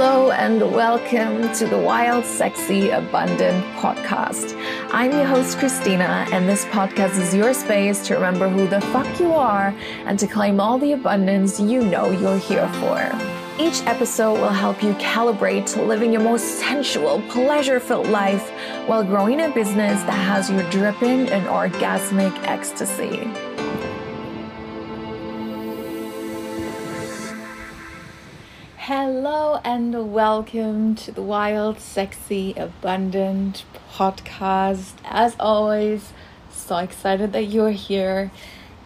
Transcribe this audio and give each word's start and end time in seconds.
Hello 0.00 0.30
and 0.30 0.60
welcome 0.60 1.52
to 1.54 1.66
the 1.66 1.76
Wild, 1.76 2.24
Sexy, 2.24 2.90
Abundant 2.90 3.64
podcast. 3.78 4.54
I'm 4.92 5.10
your 5.10 5.24
host, 5.24 5.58
Christina, 5.58 6.24
and 6.30 6.48
this 6.48 6.64
podcast 6.66 7.20
is 7.20 7.34
your 7.34 7.52
space 7.52 8.06
to 8.06 8.14
remember 8.14 8.48
who 8.48 8.68
the 8.68 8.80
fuck 8.80 9.18
you 9.18 9.32
are 9.32 9.74
and 10.04 10.16
to 10.20 10.28
claim 10.28 10.60
all 10.60 10.78
the 10.78 10.92
abundance 10.92 11.58
you 11.58 11.82
know 11.82 12.12
you're 12.12 12.38
here 12.38 12.68
for. 12.74 13.00
Each 13.60 13.82
episode 13.86 14.34
will 14.34 14.50
help 14.50 14.84
you 14.84 14.92
calibrate 14.94 15.66
to 15.72 15.82
living 15.82 16.12
your 16.12 16.22
most 16.22 16.60
sensual, 16.60 17.20
pleasure 17.22 17.80
filled 17.80 18.06
life 18.06 18.50
while 18.86 19.02
growing 19.02 19.40
a 19.40 19.48
business 19.48 20.00
that 20.04 20.12
has 20.12 20.48
you 20.48 20.62
dripping 20.70 21.26
in 21.26 21.42
orgasmic 21.46 22.32
ecstasy. 22.46 23.28
Hello 28.88 29.60
and 29.64 30.14
welcome 30.14 30.94
to 30.94 31.12
the 31.12 31.20
Wild, 31.20 31.78
Sexy, 31.78 32.54
Abundant 32.56 33.66
podcast. 33.92 34.94
As 35.04 35.36
always, 35.38 36.14
so 36.50 36.78
excited 36.78 37.34
that 37.34 37.48
you're 37.48 37.72
here. 37.72 38.30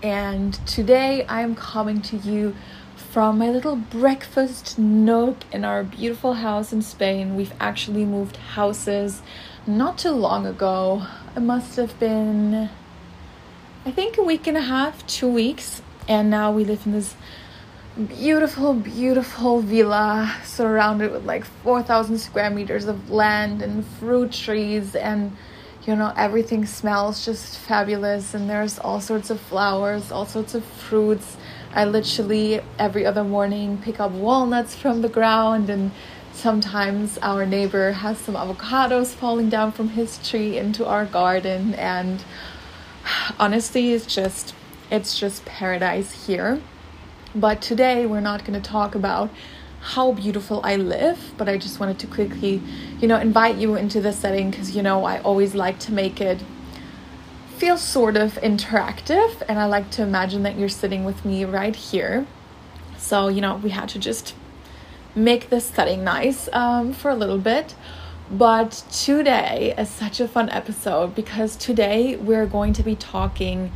And 0.02 0.54
today 0.66 1.24
I'm 1.28 1.54
coming 1.54 2.02
to 2.02 2.16
you 2.16 2.56
from 2.96 3.38
my 3.38 3.48
little 3.48 3.76
breakfast 3.76 4.76
nook 4.76 5.36
in 5.52 5.64
our 5.64 5.84
beautiful 5.84 6.34
house 6.34 6.72
in 6.72 6.82
Spain. 6.82 7.36
We've 7.36 7.54
actually 7.60 8.04
moved 8.04 8.38
houses 8.38 9.22
not 9.68 9.98
too 9.98 10.10
long 10.10 10.46
ago. 10.46 11.06
It 11.36 11.42
must 11.42 11.76
have 11.76 11.96
been, 12.00 12.70
I 13.86 13.92
think, 13.92 14.18
a 14.18 14.24
week 14.24 14.48
and 14.48 14.56
a 14.56 14.62
half, 14.62 15.06
two 15.06 15.28
weeks. 15.28 15.80
And 16.08 16.28
now 16.28 16.50
we 16.50 16.64
live 16.64 16.86
in 16.86 16.90
this 16.90 17.14
beautiful, 17.96 18.72
beautiful 18.72 19.60
villa 19.60 20.34
surrounded 20.44 21.12
with 21.12 21.24
like 21.24 21.44
4,000 21.44 22.18
square 22.18 22.50
meters 22.50 22.86
of 22.86 23.10
land 23.10 23.62
and 23.62 23.84
fruit 23.84 24.32
trees, 24.32 24.94
and 24.94 25.36
you 25.86 25.96
know, 25.96 26.12
everything 26.16 26.64
smells 26.64 27.24
just 27.24 27.58
fabulous. 27.58 28.34
And 28.34 28.48
there's 28.48 28.78
all 28.78 29.00
sorts 29.00 29.30
of 29.30 29.40
flowers, 29.40 30.10
all 30.10 30.26
sorts 30.26 30.54
of 30.54 30.64
fruits. 30.64 31.36
I 31.74 31.84
literally 31.84 32.60
every 32.78 33.04
other 33.04 33.24
morning 33.24 33.78
pick 33.78 34.00
up 34.00 34.12
walnuts 34.12 34.74
from 34.74 35.02
the 35.02 35.08
ground, 35.08 35.68
and 35.68 35.90
sometimes 36.32 37.18
our 37.20 37.44
neighbor 37.44 37.92
has 37.92 38.18
some 38.18 38.36
avocados 38.36 39.08
falling 39.08 39.50
down 39.50 39.72
from 39.72 39.90
his 39.90 40.18
tree 40.26 40.56
into 40.56 40.86
our 40.86 41.04
garden. 41.04 41.74
And 41.74 42.24
honestly, 43.38 43.92
it's 43.92 44.06
just 44.06 44.54
it's 44.90 45.18
just 45.18 45.44
paradise 45.44 46.26
here 46.26 46.62
but 47.34 47.62
today 47.62 48.06
we're 48.06 48.20
not 48.20 48.44
going 48.44 48.60
to 48.60 48.70
talk 48.70 48.94
about 48.94 49.30
how 49.80 50.12
beautiful 50.12 50.60
I 50.62 50.76
live, 50.76 51.32
but 51.36 51.48
I 51.48 51.56
just 51.56 51.80
wanted 51.80 51.98
to 52.00 52.06
quickly, 52.06 52.62
you 53.00 53.08
know, 53.08 53.18
invite 53.18 53.56
you 53.56 53.74
into 53.74 54.00
the 54.00 54.12
setting 54.12 54.50
because, 54.50 54.76
you 54.76 54.82
know, 54.82 55.04
I 55.04 55.20
always 55.20 55.54
like 55.54 55.78
to 55.80 55.92
make 55.92 56.20
it 56.20 56.42
feel 57.56 57.76
sort 57.76 58.16
of 58.16 58.34
interactive 58.34 59.42
and 59.48 59.58
I 59.58 59.66
like 59.66 59.90
to 59.92 60.02
imagine 60.02 60.42
that 60.44 60.56
you're 60.56 60.68
sitting 60.68 61.04
with 61.04 61.24
me 61.24 61.44
right 61.44 61.74
here. 61.74 62.26
So, 62.96 63.28
you 63.28 63.40
know, 63.40 63.56
we 63.56 63.70
had 63.70 63.88
to 63.90 63.98
just 63.98 64.34
make 65.14 65.50
this 65.50 65.64
setting 65.64 66.04
nice 66.04 66.48
um, 66.52 66.92
for 66.92 67.10
a 67.10 67.14
little 67.14 67.38
bit. 67.38 67.74
But 68.30 68.84
today 68.90 69.74
is 69.76 69.90
such 69.90 70.20
a 70.20 70.28
fun 70.28 70.48
episode 70.50 71.14
because 71.14 71.56
today 71.56 72.16
we're 72.16 72.46
going 72.46 72.72
to 72.74 72.82
be 72.82 72.94
talking 72.94 73.72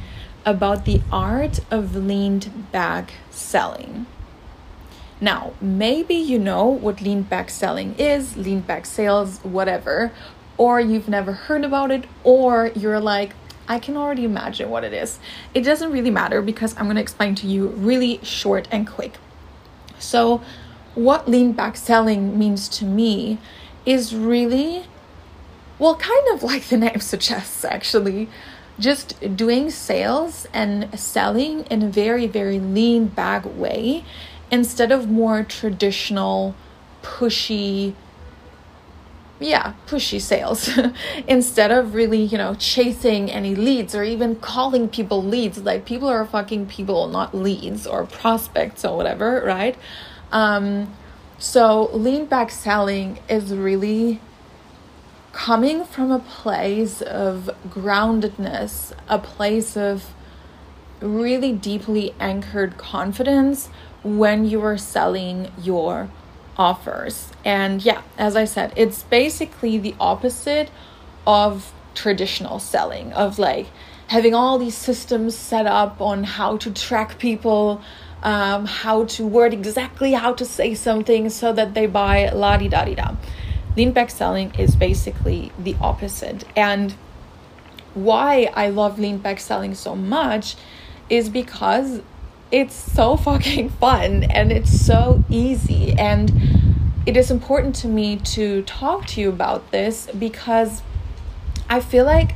about 0.47 0.84
the 0.84 1.02
art 1.11 1.58
of 1.72 1.97
leaned 1.97 2.70
back 2.70 3.14
selling. 3.30 4.06
Now, 5.20 5.55
maybe 5.61 6.14
you 6.14 6.39
know 6.39 6.66
what 6.66 7.00
lean 7.00 7.22
back 7.22 7.50
selling 7.50 7.97
is, 7.98 8.36
lean 8.36 8.61
back 8.61 8.86
sales, 8.86 9.41
whatever, 9.42 10.12
or 10.56 10.78
you've 10.80 11.08
never 11.08 11.33
heard 11.33 11.64
about 11.64 11.91
it, 11.91 12.05
or 12.23 12.70
you're 12.77 13.01
like, 13.01 13.33
I 13.67 13.80
can 13.80 13.96
already 13.96 14.24
imagine 14.24 14.70
what 14.70 14.84
it 14.84 14.92
is. 14.92 15.18
It 15.52 15.62
doesn't 15.62 15.90
really 15.90 16.11
matter 16.11 16.40
because 16.40 16.77
I'm 16.77 16.84
going 16.84 16.96
to 16.96 17.02
explain 17.02 17.34
to 17.36 17.46
you 17.48 17.68
really 17.68 18.20
short 18.23 18.68
and 18.70 18.86
quick. 18.86 19.14
So, 19.98 20.42
what 20.95 21.28
lean 21.28 21.52
back 21.52 21.77
selling 21.77 22.39
means 22.39 22.68
to 22.68 22.84
me 22.84 23.39
is 23.84 24.14
really, 24.14 24.84
well, 25.78 25.96
kind 25.96 26.28
of 26.33 26.42
like 26.42 26.68
the 26.68 26.77
name 26.77 27.01
suggests, 27.01 27.64
actually 27.64 28.28
just 28.79 29.37
doing 29.37 29.70
sales 29.70 30.47
and 30.53 30.98
selling 30.98 31.64
in 31.67 31.83
a 31.83 31.89
very, 31.89 32.27
very 32.27 32.59
lean 32.59 33.07
back 33.07 33.45
way 33.57 34.05
instead 34.51 34.92
of 34.92 35.09
more 35.09 35.42
traditional, 35.42 36.55
pushy, 37.03 37.95
yeah, 39.41 39.75
pushy 39.87 40.20
sales. 40.20 40.70
instead 41.27 41.70
of 41.70 41.95
really, 41.95 42.23
you 42.23 42.39
know, 42.39 42.55
chasing 42.55 43.31
any 43.31 43.55
leads 43.55 43.95
or 43.95 44.03
even 44.05 44.37
calling 44.37 44.89
people 44.89 45.23
leads. 45.23 45.58
Like 45.58 45.85
people 45.85 46.08
are 46.08 46.25
fucking 46.27 46.67
people, 46.67 47.08
not 47.08 47.35
leads 47.35 47.87
or 47.87 48.05
prospects 48.05 48.85
or 48.85 48.97
whatever, 48.97 49.43
right? 49.45 49.77
Um, 50.33 50.95
so 51.39 51.91
lean 51.93 52.27
back 52.27 52.51
selling 52.51 53.19
is 53.29 53.55
really 53.55 54.20
coming 55.36 55.85
from 55.85 56.11
a 56.11 56.19
place 56.19 57.02
of 57.02 57.51
groundedness, 57.69 58.92
a 59.07 59.19
place 59.19 59.77
of 59.77 60.14
really 61.01 61.52
deeply 61.52 62.14
anchored 62.19 62.79
confidence 62.79 63.69
when 64.02 64.46
you 64.46 64.63
are 64.63 64.79
selling 64.79 65.52
your 65.61 66.08
offers. 66.57 67.29
And 67.45 67.85
yeah, 67.85 68.01
as 68.17 68.35
I 68.35 68.46
said, 68.46 68.73
it's 68.77 69.02
basically 69.02 69.77
the 69.77 69.95
opposite 70.01 70.70
of 71.27 71.70
traditional 71.95 72.58
selling, 72.58 73.13
of 73.13 73.39
like 73.39 73.67
having 74.07 74.35
all 74.35 74.58
these 74.58 74.75
systems 74.75 75.36
set 75.36 75.67
up 75.67 76.01
on 76.01 76.25
how 76.25 76.57
to 76.57 76.70
track 76.70 77.19
people, 77.19 77.83
um, 78.23 78.64
how 78.64 79.05
to 79.05 79.27
word 79.27 79.52
exactly 79.52 80.14
how 80.14 80.33
to 80.33 80.46
say 80.46 80.75
something 80.75 81.29
so 81.29 81.52
that 81.52 81.75
they 81.75 81.86
buy 81.86 82.30
la 82.30 82.57
di 82.57 82.69
da 82.69 82.86
di 82.86 82.95
da 82.95 83.14
lean 83.77 83.92
back 83.92 84.11
selling 84.11 84.55
is 84.57 84.75
basically 84.75 85.53
the 85.59 85.77
opposite. 85.81 86.45
And 86.57 86.95
why 87.95 88.51
I 88.55 88.69
love 88.69 88.98
lean 88.98 89.19
back 89.19 89.41
selling 89.41 89.75
so 89.75 89.95
much 89.95 90.57
is 91.09 91.29
because 91.29 92.03
it's 92.51 92.75
so 92.75 93.17
fucking 93.29 93.70
fun 93.70 94.25
and 94.25 94.51
it's 94.51 94.85
so 94.85 95.25
easy. 95.29 95.92
And 95.92 96.33
it 97.07 97.17
is 97.17 97.31
important 97.31 97.75
to 97.77 97.89
me 97.89 98.17
to 98.17 98.63
talk 98.63 99.07
to 99.07 99.20
you 99.20 99.29
about 99.29 99.70
this 99.70 100.08
because 100.19 100.83
I 101.69 101.81
feel 101.81 102.05
like 102.05 102.35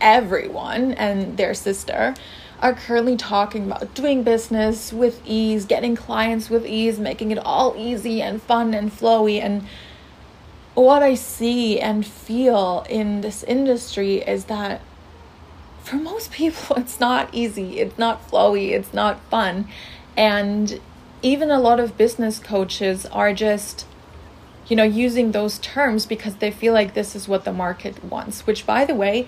everyone 0.00 0.92
and 0.92 1.36
their 1.36 1.54
sister 1.54 2.14
are 2.60 2.74
currently 2.74 3.16
talking 3.16 3.66
about 3.66 3.94
doing 3.94 4.22
business 4.22 4.92
with 4.92 5.20
ease, 5.26 5.64
getting 5.64 5.94
clients 5.94 6.48
with 6.48 6.64
ease, 6.66 6.98
making 6.98 7.30
it 7.30 7.38
all 7.38 7.74
easy 7.76 8.22
and 8.22 8.42
fun 8.42 8.74
and 8.74 8.90
flowy 8.90 9.40
and 9.40 9.66
what 10.74 11.02
I 11.02 11.14
see 11.14 11.80
and 11.80 12.04
feel 12.04 12.84
in 12.88 13.20
this 13.20 13.42
industry 13.44 14.16
is 14.16 14.46
that 14.46 14.80
for 15.82 15.96
most 15.96 16.32
people, 16.32 16.76
it's 16.76 16.98
not 16.98 17.28
easy, 17.32 17.78
it's 17.78 17.98
not 17.98 18.28
flowy, 18.28 18.70
it's 18.70 18.92
not 18.92 19.20
fun. 19.30 19.68
And 20.16 20.80
even 21.22 21.50
a 21.50 21.60
lot 21.60 21.80
of 21.80 21.96
business 21.96 22.38
coaches 22.38 23.06
are 23.06 23.32
just, 23.32 23.86
you 24.68 24.76
know, 24.76 24.84
using 24.84 25.32
those 25.32 25.58
terms 25.58 26.06
because 26.06 26.36
they 26.36 26.50
feel 26.50 26.72
like 26.72 26.94
this 26.94 27.14
is 27.14 27.28
what 27.28 27.44
the 27.44 27.52
market 27.52 28.04
wants, 28.04 28.46
which, 28.46 28.66
by 28.66 28.84
the 28.84 28.94
way, 28.94 29.26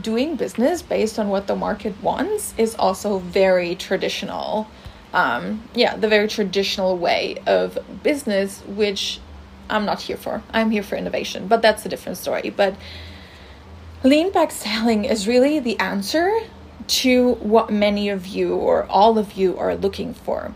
doing 0.00 0.36
business 0.36 0.82
based 0.82 1.18
on 1.18 1.28
what 1.28 1.46
the 1.46 1.56
market 1.56 2.00
wants 2.02 2.54
is 2.56 2.74
also 2.76 3.18
very 3.18 3.74
traditional. 3.74 4.68
Um, 5.12 5.64
yeah, 5.74 5.96
the 5.96 6.06
very 6.06 6.28
traditional 6.28 6.96
way 6.96 7.38
of 7.46 7.78
business, 8.02 8.60
which 8.66 9.20
I'm 9.70 9.84
not 9.84 10.02
here 10.02 10.16
for. 10.16 10.42
I'm 10.50 10.70
here 10.70 10.82
for 10.82 10.96
innovation, 10.96 11.46
but 11.46 11.62
that's 11.62 11.86
a 11.86 11.88
different 11.88 12.18
story. 12.18 12.50
But 12.50 12.74
lean 14.02 14.32
back 14.32 14.50
selling 14.50 15.04
is 15.04 15.28
really 15.28 15.58
the 15.60 15.78
answer 15.78 16.40
to 16.86 17.34
what 17.34 17.70
many 17.70 18.08
of 18.08 18.26
you 18.26 18.54
or 18.54 18.84
all 18.86 19.18
of 19.18 19.34
you 19.34 19.56
are 19.56 19.74
looking 19.74 20.12
for. 20.12 20.54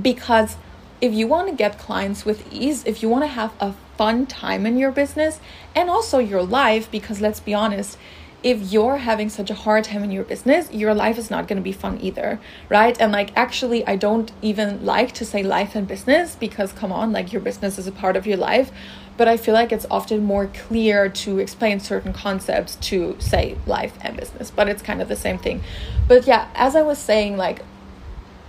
Because 0.00 0.56
if 1.00 1.12
you 1.12 1.26
want 1.26 1.48
to 1.48 1.54
get 1.54 1.78
clients 1.78 2.24
with 2.24 2.50
ease, 2.52 2.84
if 2.84 3.02
you 3.02 3.08
want 3.08 3.24
to 3.24 3.28
have 3.28 3.52
a 3.60 3.74
fun 3.96 4.26
time 4.26 4.66
in 4.66 4.78
your 4.78 4.90
business 4.90 5.40
and 5.74 5.90
also 5.90 6.18
your 6.18 6.42
life, 6.42 6.90
because 6.90 7.20
let's 7.20 7.40
be 7.40 7.52
honest, 7.52 7.98
if 8.46 8.72
you're 8.72 8.98
having 8.98 9.28
such 9.28 9.50
a 9.50 9.54
hard 9.54 9.82
time 9.82 10.04
in 10.04 10.12
your 10.12 10.22
business, 10.22 10.70
your 10.70 10.94
life 10.94 11.18
is 11.18 11.32
not 11.32 11.48
going 11.48 11.56
to 11.56 11.62
be 11.64 11.72
fun 11.72 11.98
either, 12.00 12.38
right? 12.68 12.96
And 13.00 13.10
like, 13.10 13.36
actually, 13.36 13.84
I 13.88 13.96
don't 13.96 14.30
even 14.40 14.86
like 14.86 15.10
to 15.14 15.24
say 15.24 15.42
life 15.42 15.74
and 15.74 15.88
business 15.88 16.36
because, 16.36 16.70
come 16.70 16.92
on, 16.92 17.10
like, 17.10 17.32
your 17.32 17.42
business 17.42 17.76
is 17.76 17.88
a 17.88 17.92
part 17.92 18.14
of 18.14 18.24
your 18.24 18.36
life. 18.36 18.70
But 19.16 19.26
I 19.26 19.36
feel 19.36 19.52
like 19.52 19.72
it's 19.72 19.86
often 19.90 20.22
more 20.22 20.46
clear 20.46 21.08
to 21.08 21.40
explain 21.40 21.80
certain 21.80 22.12
concepts 22.12 22.76
to 22.82 23.16
say 23.18 23.58
life 23.66 23.98
and 24.00 24.16
business, 24.16 24.52
but 24.52 24.68
it's 24.68 24.80
kind 24.80 25.02
of 25.02 25.08
the 25.08 25.16
same 25.16 25.38
thing. 25.38 25.64
But 26.06 26.28
yeah, 26.28 26.48
as 26.54 26.76
I 26.76 26.82
was 26.82 26.98
saying, 26.98 27.36
like, 27.36 27.64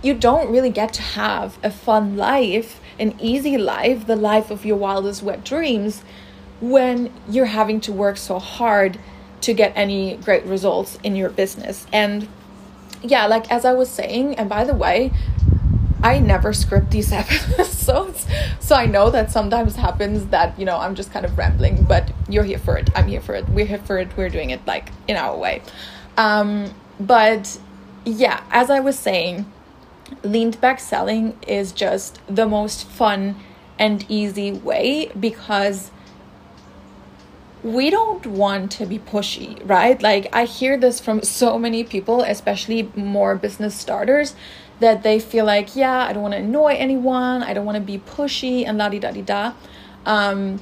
you 0.00 0.14
don't 0.14 0.48
really 0.48 0.70
get 0.70 0.92
to 0.92 1.02
have 1.02 1.58
a 1.64 1.72
fun 1.72 2.16
life, 2.16 2.80
an 3.00 3.16
easy 3.18 3.58
life, 3.58 4.06
the 4.06 4.14
life 4.14 4.52
of 4.52 4.64
your 4.64 4.76
wildest 4.76 5.24
wet 5.24 5.42
dreams 5.42 6.04
when 6.60 7.12
you're 7.28 7.46
having 7.46 7.80
to 7.80 7.92
work 7.92 8.16
so 8.16 8.38
hard 8.38 8.96
to 9.42 9.54
get 9.54 9.72
any 9.76 10.16
great 10.16 10.44
results 10.44 10.98
in 11.02 11.16
your 11.16 11.30
business. 11.30 11.86
And 11.92 12.28
yeah, 13.02 13.26
like 13.26 13.50
as 13.50 13.64
I 13.64 13.72
was 13.74 13.88
saying, 13.88 14.34
and 14.36 14.48
by 14.48 14.64
the 14.64 14.74
way, 14.74 15.12
I 16.02 16.18
never 16.18 16.52
script 16.52 16.90
these 16.90 17.12
episodes. 17.22 18.26
So 18.60 18.74
I 18.74 18.86
know 18.86 19.10
that 19.10 19.30
sometimes 19.30 19.76
happens 19.76 20.26
that, 20.26 20.58
you 20.58 20.64
know, 20.64 20.78
I'm 20.78 20.94
just 20.94 21.12
kind 21.12 21.24
of 21.24 21.36
rambling, 21.36 21.84
but 21.84 22.10
you're 22.28 22.44
here 22.44 22.58
for 22.58 22.76
it. 22.76 22.90
I'm 22.94 23.08
here 23.08 23.20
for 23.20 23.34
it. 23.34 23.48
We're 23.48 23.66
here 23.66 23.78
for 23.78 23.98
it. 23.98 24.16
We're 24.16 24.28
doing 24.28 24.50
it 24.50 24.66
like 24.66 24.90
in 25.06 25.16
our 25.16 25.36
way. 25.36 25.62
Um, 26.16 26.74
but 27.00 27.58
yeah, 28.04 28.42
as 28.50 28.70
I 28.70 28.80
was 28.80 28.98
saying, 28.98 29.50
leaned 30.22 30.60
back 30.60 30.80
selling 30.80 31.36
is 31.46 31.72
just 31.72 32.20
the 32.26 32.46
most 32.46 32.86
fun 32.86 33.36
and 33.78 34.04
easy 34.08 34.52
way 34.52 35.10
because 35.18 35.90
we 37.62 37.90
don't 37.90 38.26
want 38.26 38.70
to 38.72 38.86
be 38.86 38.98
pushy, 38.98 39.60
right? 39.68 40.00
Like, 40.00 40.28
I 40.32 40.44
hear 40.44 40.78
this 40.78 41.00
from 41.00 41.22
so 41.22 41.58
many 41.58 41.84
people, 41.84 42.22
especially 42.22 42.90
more 42.94 43.34
business 43.36 43.74
starters, 43.74 44.34
that 44.80 45.02
they 45.02 45.18
feel 45.18 45.44
like, 45.44 45.74
yeah, 45.74 46.06
I 46.06 46.12
don't 46.12 46.22
want 46.22 46.34
to 46.34 46.38
annoy 46.38 46.74
anyone, 46.78 47.42
I 47.42 47.52
don't 47.52 47.64
want 47.64 47.76
to 47.76 47.82
be 47.82 47.98
pushy, 47.98 48.66
and 48.66 48.78
la 48.78 48.88
di 48.88 48.98
da 48.98 49.10
di 49.10 49.22
da. 49.22 49.52
Um, 50.06 50.60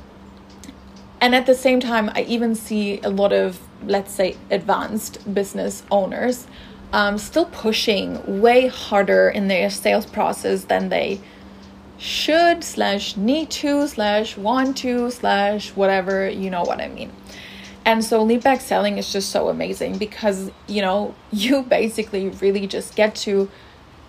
and 1.21 1.35
at 1.35 1.47
the 1.47 1.55
same 1.55 1.81
time, 1.81 2.11
I 2.15 2.23
even 2.23 2.55
see 2.55 3.01
a 3.03 3.11
lot 3.11 3.33
of, 3.33 3.61
let's 3.85 4.13
say, 4.13 4.37
advanced 4.51 5.35
business 5.35 5.83
owners 5.91 6.47
um, 6.93 7.19
still 7.19 7.47
pushing 7.47 8.41
way 8.41 8.69
harder 8.69 9.29
in 9.29 9.49
their 9.49 9.71
sales 9.71 10.07
process 10.07 10.65
than 10.65 10.89
they 10.89 11.21
should 11.99 12.63
slash 12.63 13.17
need 13.17 13.51
to 13.51 13.87
slash 13.89 14.37
want 14.37 14.77
to 14.79 15.11
slash 15.11 15.71
whatever 15.71 16.29
you 16.29 16.51
know 16.51 16.63
what 16.63 16.81
i 16.81 16.89
mean. 16.89 17.13
And 17.85 18.05
so 18.05 18.21
lead 18.25 18.43
back 18.43 18.61
selling 18.61 18.99
is 18.99 19.13
just 19.13 19.31
so 19.31 19.49
amazing 19.49 19.99
because 19.99 20.51
you 20.67 20.83
know 20.83 21.15
you 21.31 21.63
basically 21.63 22.29
really 22.29 22.67
just 22.67 22.97
get 22.97 23.15
to 23.27 23.51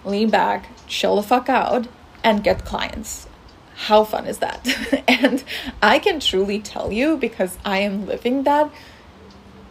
lean 0.05 0.29
back 0.29 0.69
chill 0.87 1.15
the 1.17 1.23
fuck 1.23 1.49
out 1.49 1.87
and 2.23 2.43
get 2.43 2.65
clients. 2.65 3.27
How 3.75 4.03
fun 4.03 4.25
is 4.25 4.39
that? 4.39 5.03
And 5.07 5.43
i 5.81 5.99
can 5.99 6.19
truly 6.19 6.59
tell 6.59 6.91
you 6.91 7.17
because 7.17 7.57
i 7.65 7.79
am 7.79 8.05
living 8.05 8.43
that 8.43 8.71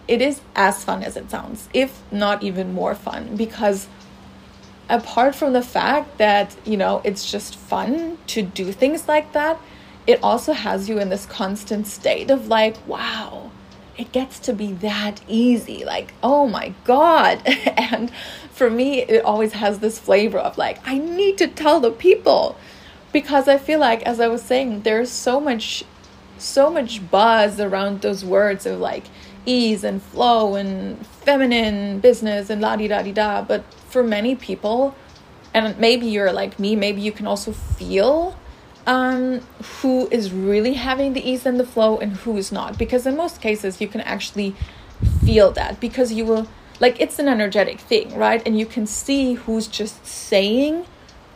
it 0.09 0.23
is 0.23 0.41
as 0.55 0.85
fun 0.85 1.03
as 1.03 1.17
it 1.17 1.31
sounds 1.31 1.69
if 1.73 2.03
not 2.11 2.43
even 2.43 2.73
more 2.73 2.95
fun 2.95 3.37
because 3.37 3.89
apart 4.89 5.35
from 5.35 5.53
the 5.53 5.63
fact 5.63 6.19
that, 6.19 6.57
you 6.65 6.77
know, 6.77 7.01
it's 7.05 7.31
just 7.31 7.57
fun 7.57 8.19
to 8.29 8.43
do 8.43 8.73
things 8.73 9.09
like 9.09 9.33
that, 9.33 9.61
it 10.07 10.21
also 10.23 10.53
has 10.53 10.89
you 10.89 10.99
in 10.99 11.09
this 11.09 11.27
constant 11.27 11.87
state 11.87 12.31
of 12.31 12.47
like, 12.49 12.77
wow, 12.87 13.51
it 13.99 14.13
gets 14.13 14.39
to 14.41 14.53
be 14.53 14.73
that 14.75 15.21
easy. 15.27 15.85
Like, 15.85 16.13
oh 16.23 16.47
my 16.47 16.75
God. 16.85 17.43
and 17.47 18.11
for 18.53 18.71
me, 18.71 19.03
it 19.03 19.25
always 19.25 19.53
has 19.53 19.81
this 19.81 19.99
flavor 19.99 20.39
of 20.39 20.57
like, 20.59 20.79
I 20.87 20.99
need 20.99 21.39
to 21.39 21.49
tell 21.49 21.81
the 21.81 21.91
people. 21.91 22.57
Because 23.13 23.49
I 23.49 23.57
feel 23.57 23.79
like, 23.79 24.03
as 24.03 24.21
I 24.21 24.29
was 24.29 24.43
saying, 24.43 24.83
there's 24.83 25.11
so 25.11 25.41
much, 25.41 25.85
so 26.39 26.69
much 26.69 27.11
buzz 27.11 27.59
around 27.59 28.03
those 28.03 28.25
words 28.25 28.67
of 28.67 28.79
like 28.79 29.05
ease 29.47 29.85
and 29.85 30.03
flow 30.03 30.57
and 30.57 31.07
feminine 31.07 32.01
business 32.01 32.51
and 32.51 32.61
la 32.61 32.77
di 32.77 32.89
da 32.89 33.03
di 33.03 33.13
da. 33.13 33.43
But 33.43 33.65
for 33.89 34.03
many 34.03 34.35
people, 34.35 34.95
and 35.55 35.79
maybe 35.79 36.07
you're 36.07 36.33
like 36.33 36.59
me, 36.59 36.77
maybe 36.77 37.01
you 37.01 37.13
can 37.13 37.27
also 37.27 37.53
feel 37.53 38.37
um, 38.87 39.41
who 39.81 40.09
is 40.11 40.33
really 40.33 40.75
having 40.75 41.13
the 41.13 41.29
ease 41.29 41.47
and 41.47 41.59
the 41.59 41.67
flow 41.67 41.99
and 41.99 42.13
who 42.19 42.37
is 42.37 42.53
not. 42.53 42.79
Because 42.79 43.07
in 43.07 43.17
most 43.17 43.41
cases, 43.41 43.81
you 43.81 43.89
can 43.89 44.01
actually 44.03 44.55
feel 45.25 45.51
that 45.53 45.81
because 45.81 46.13
you 46.13 46.25
will, 46.25 46.47
like, 46.79 47.01
it's 47.01 47.19
an 47.19 47.29
energetic 47.29 47.81
thing, 47.81 48.17
right? 48.17 48.43
And 48.47 48.59
you 48.59 48.67
can 48.67 48.87
see 48.87 49.35
who's 49.35 49.67
just 49.67 50.07
saying 50.07 50.87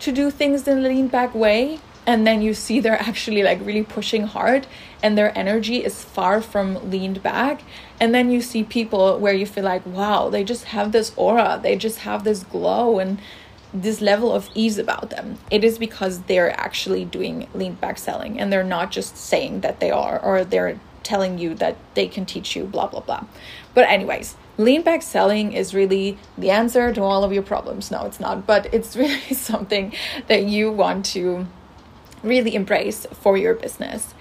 to 0.00 0.12
do 0.12 0.30
things 0.30 0.66
in 0.66 0.78
a 0.78 0.80
lean 0.80 1.08
back 1.08 1.34
way. 1.34 1.80
And 2.06 2.26
then 2.26 2.42
you 2.42 2.54
see 2.54 2.80
they're 2.80 3.00
actually 3.00 3.42
like 3.42 3.64
really 3.64 3.82
pushing 3.82 4.24
hard 4.24 4.66
and 5.02 5.16
their 5.16 5.36
energy 5.36 5.84
is 5.84 6.02
far 6.02 6.40
from 6.40 6.90
leaned 6.90 7.22
back. 7.22 7.62
And 7.98 8.14
then 8.14 8.30
you 8.30 8.40
see 8.40 8.64
people 8.64 9.18
where 9.18 9.34
you 9.34 9.46
feel 9.46 9.64
like 9.64 9.84
wow 9.86 10.30
they 10.30 10.44
just 10.44 10.64
have 10.64 10.92
this 10.92 11.12
aura 11.16 11.60
they 11.62 11.76
just 11.76 11.98
have 12.00 12.24
this 12.24 12.42
glow 12.44 12.98
and 12.98 13.20
this 13.72 14.00
level 14.00 14.32
of 14.32 14.48
ease 14.54 14.78
about 14.78 15.10
them. 15.10 15.38
It 15.50 15.62
is 15.62 15.78
because 15.78 16.22
they're 16.22 16.58
actually 16.58 17.04
doing 17.04 17.48
lean 17.54 17.74
back 17.74 17.98
selling 17.98 18.40
and 18.40 18.52
they're 18.52 18.64
not 18.64 18.90
just 18.90 19.16
saying 19.16 19.60
that 19.60 19.78
they 19.78 19.92
are 19.92 20.18
or 20.18 20.44
they're 20.44 20.80
telling 21.02 21.38
you 21.38 21.54
that 21.54 21.76
they 21.94 22.06
can 22.08 22.26
teach 22.26 22.56
you 22.56 22.64
blah 22.64 22.86
blah 22.86 23.00
blah. 23.00 23.24
But 23.74 23.88
anyways 23.88 24.36
lean 24.58 24.82
back 24.82 25.02
selling 25.02 25.52
is 25.52 25.72
really 25.72 26.18
the 26.36 26.50
answer 26.50 26.92
to 26.92 27.00
all 27.00 27.24
of 27.24 27.32
your 27.32 27.42
problems. 27.42 27.90
No 27.90 28.04
it's 28.06 28.20
not 28.20 28.46
but 28.46 28.72
it's 28.74 28.96
really 29.02 29.34
something 29.34 29.94
that 30.26 30.44
you 30.44 30.72
want 30.72 31.04
to 31.06 31.46
really 32.22 32.54
embrace 32.54 33.06
for 33.12 33.36
your 33.36 33.54
business 33.54 34.14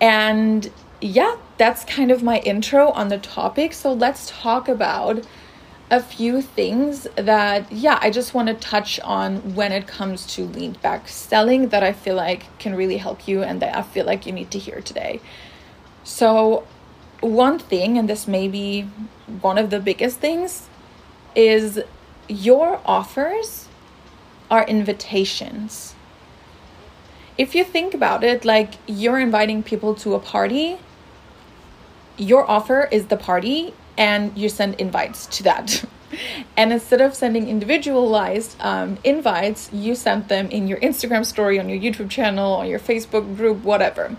and 0.00 0.70
yeah, 1.00 1.36
that's 1.56 1.84
kind 1.84 2.10
of 2.10 2.22
my 2.22 2.38
intro 2.40 2.90
on 2.90 3.08
the 3.08 3.18
topic. 3.18 3.72
So 3.72 3.92
let's 3.92 4.30
talk 4.30 4.68
about 4.68 5.24
a 5.90 6.02
few 6.02 6.42
things 6.42 7.06
that, 7.16 7.70
yeah, 7.72 7.98
I 8.02 8.10
just 8.10 8.34
want 8.34 8.48
to 8.48 8.54
touch 8.54 9.00
on 9.00 9.54
when 9.54 9.72
it 9.72 9.86
comes 9.86 10.26
to 10.34 10.44
lean 10.44 10.72
back 10.82 11.08
selling 11.08 11.68
that 11.68 11.82
I 11.82 11.92
feel 11.92 12.16
like 12.16 12.58
can 12.58 12.74
really 12.74 12.98
help 12.98 13.26
you 13.26 13.42
and 13.42 13.62
that 13.62 13.76
I 13.76 13.82
feel 13.82 14.04
like 14.04 14.26
you 14.26 14.32
need 14.32 14.50
to 14.50 14.58
hear 14.58 14.80
today. 14.80 15.20
So, 16.04 16.66
one 17.20 17.58
thing, 17.58 17.98
and 17.98 18.08
this 18.08 18.28
may 18.28 18.48
be 18.48 18.82
one 19.40 19.58
of 19.58 19.70
the 19.70 19.80
biggest 19.80 20.18
things, 20.18 20.68
is 21.34 21.80
your 22.28 22.80
offers 22.84 23.68
are 24.50 24.64
invitations 24.66 25.94
if 27.38 27.54
you 27.54 27.62
think 27.62 27.94
about 27.94 28.24
it, 28.24 28.44
like 28.44 28.74
you're 28.86 29.20
inviting 29.20 29.62
people 29.62 29.94
to 29.94 30.14
a 30.14 30.18
party, 30.18 30.76
your 32.16 32.48
offer 32.50 32.88
is 32.90 33.06
the 33.06 33.16
party, 33.16 33.72
and 33.96 34.36
you 34.36 34.48
send 34.48 34.74
invites 34.74 35.26
to 35.26 35.44
that. 35.44 35.84
and 36.56 36.72
instead 36.72 37.00
of 37.00 37.14
sending 37.14 37.48
individualized 37.48 38.56
um, 38.60 38.98
invites, 39.04 39.72
you 39.72 39.94
send 39.94 40.28
them 40.28 40.50
in 40.50 40.66
your 40.66 40.78
Instagram 40.80 41.24
story, 41.24 41.60
on 41.60 41.68
your 41.68 41.78
YouTube 41.78 42.10
channel, 42.10 42.54
on 42.54 42.66
your 42.66 42.80
Facebook 42.80 43.36
group, 43.36 43.62
whatever. 43.62 44.16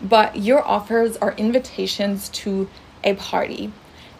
But 0.00 0.36
your 0.36 0.66
offers 0.66 1.18
are 1.18 1.32
invitations 1.32 2.30
to 2.30 2.68
a 3.04 3.14
party. 3.14 3.72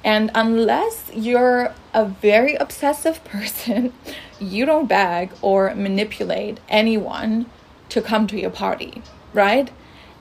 And 0.04 0.30
unless 0.34 1.10
you're 1.14 1.74
a 1.94 2.04
very 2.04 2.56
obsessive 2.56 3.24
person, 3.34 3.94
you 4.38 4.66
don't 4.66 4.86
bag 4.86 5.32
or 5.40 5.74
manipulate 5.74 6.60
anyone 6.68 7.46
to 7.94 8.02
come 8.02 8.26
to 8.26 8.40
your 8.40 8.50
party, 8.50 9.00
right? 9.32 9.70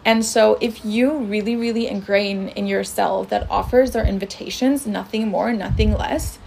And 0.05 0.23
so, 0.23 0.59
if 0.61 0.85
you 0.85 1.17
really, 1.17 1.55
really 1.55 1.87
ingrain 1.87 2.49
in 2.49 2.67
yourself 2.67 3.29
that 3.29 3.49
offers 3.49 3.95
or 3.95 4.03
invitations, 4.03 4.85
nothing 4.85 5.27
more, 5.29 5.51
nothing 5.51 5.93
less, 5.93 6.37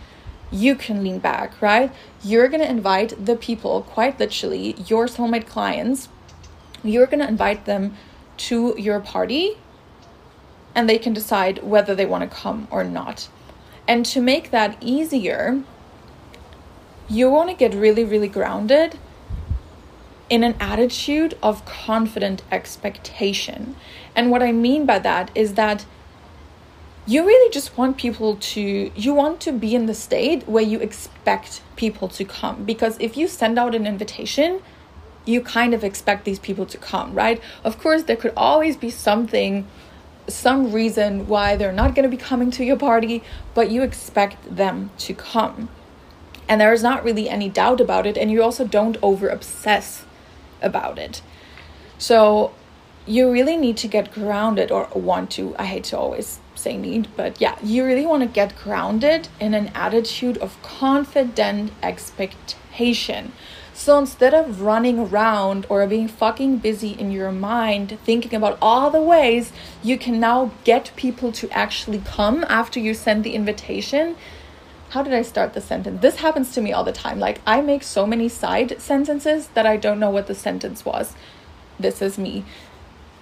you 0.53 0.77
can 0.77 1.03
lean 1.03 1.19
back, 1.19 1.61
right? 1.61 1.93
You're 2.23 2.47
gonna 2.47 2.65
invite 2.79 3.27
the 3.27 3.35
people, 3.35 3.83
quite 3.83 4.21
literally, 4.21 4.77
your 4.87 5.07
soulmate 5.07 5.49
clients, 5.49 6.09
you're 6.85 7.09
gonna 7.09 7.27
invite 7.27 7.65
them 7.65 7.97
to 8.49 8.77
your 8.79 9.01
party 9.01 9.59
and 10.77 10.89
they 10.89 10.99
can 10.99 11.13
decide 11.13 11.61
whether 11.65 11.93
they 11.97 12.07
wanna 12.07 12.29
come 12.29 12.69
or 12.71 12.85
not. 12.85 13.29
And 13.89 14.07
to 14.07 14.21
make 14.21 14.53
that 14.53 14.77
easier, 14.81 15.63
you 17.09 17.29
wanna 17.29 17.55
get 17.55 17.75
really, 17.75 18.05
really 18.05 18.29
grounded 18.29 18.97
in 20.29 20.43
an 20.43 20.55
attitude 20.59 21.37
of 21.43 21.65
confident 21.65 22.43
expectation. 22.51 23.77
And 24.15 24.31
what 24.31 24.43
I 24.43 24.53
mean 24.53 24.87
by 24.87 24.99
that 24.99 25.31
is 25.35 25.55
that 25.55 25.87
you 27.07 27.25
really 27.25 27.53
just 27.53 27.79
want 27.79 27.97
people 27.97 28.35
to 28.35 28.91
you 28.97 29.15
want 29.15 29.41
to 29.41 29.53
be 29.53 29.77
in 29.77 29.87
the 29.87 29.95
state 29.95 30.49
where 30.49 30.65
you 30.65 30.81
expect 30.81 31.63
people 31.77 32.09
to 32.09 32.25
come. 32.25 32.65
Because 32.65 32.97
if 32.99 33.17
you 33.17 33.29
send 33.29 33.59
out 33.59 33.75
an 33.75 33.87
invitation 33.87 34.61
you 35.25 35.41
kind 35.41 35.75
of 35.75 35.83
expect 35.83 36.25
these 36.25 36.39
people 36.41 36.67
to 36.67 36.79
come 36.79 37.15
right? 37.15 37.41
Of 37.63 37.79
course 37.79 38.03
there 38.05 38.17
could 38.17 38.33
always 38.37 38.77
be 38.77 38.91
something 38.91 39.67
some 40.29 40.73
reason 40.73 41.29
why 41.29 41.55
they're 41.55 41.71
not 41.71 41.95
going 41.95 42.03
to 42.03 42.17
be 42.17 42.17
coming 42.17 42.51
to 42.51 42.65
your 42.65 42.77
party 42.77 43.23
but 43.55 43.71
you 43.71 43.83
expect 43.83 44.57
them 44.57 44.91
to 44.99 45.15
come. 45.15 45.69
And 46.49 46.61
there 46.61 46.73
is 46.73 46.83
not 46.83 47.05
really 47.05 47.29
any 47.29 47.49
doubt 47.49 47.81
about 47.81 48.07
it 48.07 48.17
and 48.17 48.33
you 48.33 48.43
also 48.43 48.67
don't 48.67 48.97
over 49.01 49.29
obsess 49.29 50.06
about 50.63 50.99
it. 50.99 51.23
So 51.99 52.53
you 53.07 53.31
really 53.31 53.57
need 53.57 53.77
to 53.79 53.89
get 53.89 54.13
grounded 54.13 54.71
or 54.71 54.89
want 54.95 55.31
to. 55.33 55.55
I 55.59 55.67
hate 55.67 55.85
to 55.85 55.99
always 55.99 56.41
say 56.55 56.77
need, 56.77 57.09
but 57.17 57.41
yeah, 57.41 57.57
you 57.63 57.85
really 57.85 58.07
want 58.07 58.23
to 58.23 58.29
get 58.29 58.57
grounded 58.57 59.29
in 59.41 59.55
an 59.55 59.69
attitude 59.75 60.39
of 60.39 60.61
confident 60.63 61.71
expectation. 61.83 63.33
So 63.73 63.99
instead 63.99 64.33
of 64.33 64.63
running 64.63 64.99
around 64.99 65.67
or 65.69 65.87
being 65.87 66.09
fucking 66.09 66.59
busy 66.59 66.93
in 66.93 67.11
your 67.11 67.31
mind 67.31 67.99
thinking 68.05 68.35
about 68.35 68.59
all 68.63 68.91
the 68.91 69.03
ways 69.03 69.53
you 69.83 69.99
can 69.99 70.19
now 70.19 70.51
get 70.65 70.93
people 70.97 71.31
to 71.33 71.51
actually 71.51 71.99
come 71.99 72.45
after 72.49 72.81
you 72.81 72.95
send 72.95 73.23
the 73.23 73.35
invitation, 73.35 74.17
how 74.91 75.03
did 75.03 75.13
I 75.13 75.23
start 75.23 75.53
the 75.53 75.61
sentence? 75.61 76.01
This 76.01 76.17
happens 76.17 76.53
to 76.53 76.61
me 76.61 76.73
all 76.73 76.85
the 76.85 76.93
time. 76.93 77.19
Like, 77.19 77.41
I 77.47 77.61
make 77.61 77.83
so 77.83 78.07
many 78.07 78.29
side 78.29 78.81
sentences 78.81 79.49
that 79.49 79.67
I 79.67 79.77
don't 79.77 79.99
know 79.99 80.11
what 80.11 80.27
the 80.27 80.35
sentence 80.35 80.85
was. 80.85 81.15
This 81.79 82.01
is 82.01 82.19
me. 82.19 82.45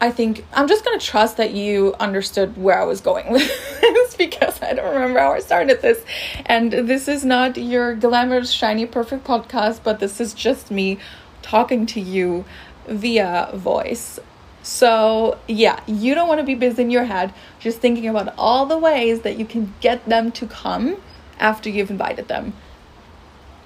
I 0.01 0.11
think 0.11 0.45
I'm 0.53 0.69
just 0.69 0.85
to 0.85 0.99
trust 0.99 1.37
that 1.39 1.53
you 1.53 1.95
understood 1.99 2.57
where 2.57 2.81
I 2.81 2.85
was 2.85 3.01
going 3.01 3.33
with 3.33 3.81
this 3.81 4.15
because 4.17 4.61
I 4.63 4.75
don't 4.75 4.93
remember 4.93 5.21
how 5.21 5.33
I 5.33 5.41
started 5.41 5.83
this. 5.83 6.05
And 6.47 6.73
this 6.73 7.09
is 7.09 7.25
not 7.25 7.57
your 7.57 7.95
glamorous, 7.95 8.51
shiny, 8.51 8.87
perfect 8.87 9.27
podcast, 9.27 9.81
but 9.83 10.01
this 10.01 10.21
is 10.21 10.35
just 10.35 10.71
me 10.71 10.99
talking 11.43 11.87
to 11.87 12.01
you 12.01 12.45
via 12.87 13.51
voice. 13.55 14.19
So, 14.63 15.39
yeah, 15.47 15.81
you 15.87 16.15
don't 16.15 16.29
want 16.29 16.41
to 16.41 16.47
be 16.47 16.55
busy 16.55 16.83
in 16.83 16.91
your 16.91 17.05
head 17.05 17.33
just 17.59 17.79
thinking 17.81 18.09
about 18.09 18.35
all 18.39 18.67
the 18.67 18.79
ways 18.79 19.21
that 19.21 19.39
you 19.39 19.45
can 19.45 19.75
get 19.81 20.07
them 20.07 20.33
to 20.33 20.47
come 20.47 20.97
after 21.39 21.69
you've 21.71 21.91
invited 21.91 22.29
them. 22.29 22.53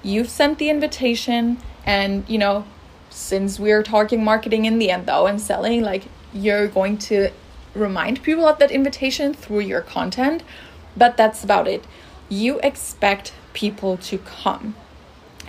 You've 0.01 0.29
sent 0.29 0.59
the 0.59 0.69
invitation, 0.69 1.57
and 1.85 2.23
you 2.27 2.37
know, 2.37 2.65
since 3.09 3.59
we're 3.59 3.83
talking 3.83 4.23
marketing 4.23 4.65
in 4.65 4.79
the 4.79 4.91
end 4.91 5.05
though 5.05 5.25
and 5.25 5.41
selling, 5.41 5.81
like 5.81 6.05
you're 6.33 6.67
going 6.67 6.97
to 6.97 7.29
remind 7.73 8.23
people 8.23 8.47
of 8.47 8.59
that 8.59 8.71
invitation 8.71 9.33
through 9.33 9.59
your 9.59 9.81
content, 9.81 10.43
but 10.95 11.17
that's 11.17 11.43
about 11.43 11.67
it. 11.67 11.85
You 12.29 12.59
expect 12.61 13.33
people 13.53 13.97
to 13.97 14.17
come. 14.19 14.75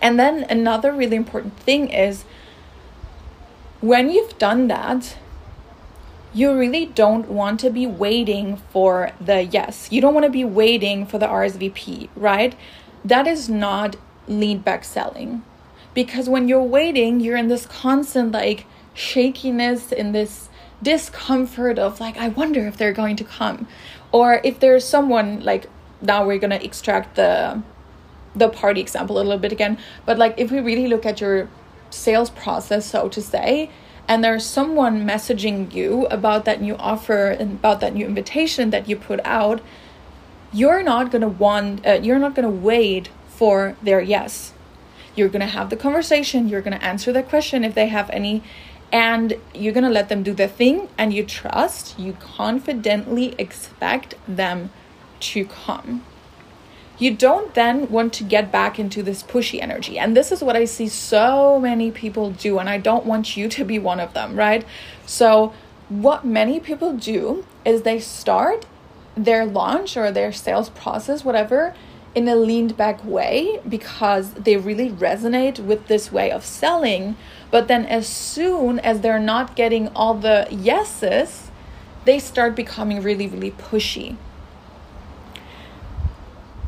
And 0.03 0.19
then 0.19 0.47
another 0.49 0.93
really 0.93 1.17
important 1.17 1.57
thing 1.59 1.91
is 1.91 2.25
when 3.81 4.11
you've 4.11 4.39
done 4.39 4.69
that, 4.69 5.17
you 6.33 6.57
really 6.57 6.87
don't 6.87 7.29
want 7.29 7.61
to 7.61 7.71
be 7.71 7.87
waiting 7.87 8.57
for 8.73 9.13
the 9.21 9.43
yes. 9.43 9.89
You 9.91 10.01
don't 10.01 10.15
want 10.15 10.27
to 10.27 10.31
be 10.31 10.45
waiting 10.45 11.07
for 11.07 11.19
the 11.19 11.27
RSVP, 11.27 12.09
right? 12.15 12.55
That 13.05 13.27
is 13.27 13.49
not 13.49 13.97
lead 14.29 14.65
back 14.65 14.85
selling. 14.85 15.43
Because 15.93 16.29
when 16.29 16.47
you're 16.47 16.63
waiting, 16.63 17.21
you're 17.21 17.37
in 17.37 17.49
this 17.49 17.67
constant 17.67 18.33
like 18.33 18.67
shakiness, 18.95 19.91
in 19.91 20.13
this 20.13 20.49
discomfort 20.83 21.79
of 21.79 22.01
like, 22.01 22.17
I 22.17 22.29
wonder 22.29 22.67
if 22.67 22.77
they're 22.77 22.93
going 22.93 23.17
to 23.17 23.25
come. 23.25 23.67
Or 24.13 24.41
if 24.45 24.61
there's 24.61 24.85
someone 24.85 25.41
like 25.41 25.69
now 26.01 26.25
we're 26.27 26.39
gonna 26.39 26.57
extract 26.57 27.17
the 27.17 27.63
the 28.35 28.49
party 28.49 28.81
example 28.81 29.17
a 29.17 29.23
little 29.23 29.39
bit 29.39 29.53
again. 29.53 29.79
But 30.07 30.19
like 30.19 30.35
if 30.39 30.51
we 30.51 30.61
really 30.61 30.87
look 30.87 31.05
at 31.05 31.21
your 31.21 31.49
sales 31.91 32.31
process, 32.31 32.87
so 32.87 33.09
to 33.09 33.21
say, 33.21 33.71
and 34.11 34.25
there's 34.25 34.45
someone 34.45 35.07
messaging 35.07 35.73
you 35.73 36.07
about 36.07 36.45
that 36.45 36.61
new 36.61 36.75
offer 36.79 37.29
and 37.29 37.52
about 37.52 37.79
that 37.79 37.95
new 37.95 38.05
invitation 38.05 38.71
that 38.71 38.88
you 38.88 38.97
put 38.97 39.21
out, 39.25 39.62
you're 40.52 40.83
not 40.83 41.12
going 41.12 41.23
to 41.23 41.29
want, 41.29 41.87
uh, 41.87 41.93
you're 42.02 42.19
not 42.19 42.35
going 42.35 42.43
to 42.43 42.50
wait 42.50 43.09
for 43.29 43.76
their 43.81 44.00
yes. 44.00 44.52
You're 45.14 45.29
going 45.29 45.43
to 45.43 45.47
have 45.47 45.71
the 45.71 45.76
conversation, 45.76 46.49
you're 46.49 46.61
going 46.61 46.76
to 46.76 46.85
answer 46.85 47.12
the 47.12 47.23
question 47.23 47.62
if 47.62 47.76
they 47.76 47.87
have 47.87 48.11
any, 48.11 48.43
and 48.90 49.35
you're 49.55 49.73
going 49.73 49.85
to 49.85 49.90
let 49.90 50.09
them 50.09 50.25
do 50.25 50.35
their 50.35 50.49
thing, 50.49 50.88
and 50.99 51.14
you 51.14 51.25
trust, 51.25 51.97
you 51.97 52.14
confidently 52.14 53.37
expect 53.38 54.17
them 54.26 54.71
to 55.21 55.45
come 55.45 56.05
you 57.00 57.16
don't 57.16 57.54
then 57.54 57.90
want 57.90 58.12
to 58.12 58.25
get 58.25 58.52
back 58.52 58.78
into 58.78 59.02
this 59.02 59.23
pushy 59.23 59.61
energy. 59.61 59.99
And 59.99 60.14
this 60.14 60.30
is 60.30 60.42
what 60.42 60.54
I 60.54 60.66
see 60.66 60.87
so 60.87 61.59
many 61.59 61.90
people 61.90 62.30
do, 62.30 62.59
and 62.59 62.69
I 62.69 62.76
don't 62.76 63.07
want 63.07 63.38
you 63.38 63.49
to 63.49 63.64
be 63.64 63.78
one 63.78 63.99
of 63.99 64.12
them, 64.12 64.37
right? 64.37 64.64
So, 65.07 65.54
what 65.88 66.25
many 66.25 66.61
people 66.61 66.92
do 66.92 67.45
is 67.64 67.83
they 67.83 67.99
start 67.99 68.66
their 69.16 69.45
launch 69.45 69.97
or 69.97 70.12
their 70.12 70.30
sales 70.30 70.69
process, 70.69 71.25
whatever, 71.25 71.75
in 72.14 72.28
a 72.28 72.37
leaned 72.37 72.76
back 72.76 73.04
way 73.04 73.61
because 73.69 74.35
they 74.35 74.57
really 74.57 74.90
resonate 74.90 75.59
with 75.59 75.87
this 75.87 76.12
way 76.12 76.30
of 76.30 76.45
selling. 76.45 77.16
But 77.50 77.66
then, 77.66 77.87
as 77.87 78.07
soon 78.07 78.78
as 78.78 79.00
they're 79.00 79.19
not 79.19 79.57
getting 79.57 79.88
all 79.88 80.14
the 80.14 80.47
yeses, 80.50 81.50
they 82.04 82.19
start 82.19 82.54
becoming 82.54 83.02
really, 83.02 83.26
really 83.26 83.52
pushy. 83.52 84.16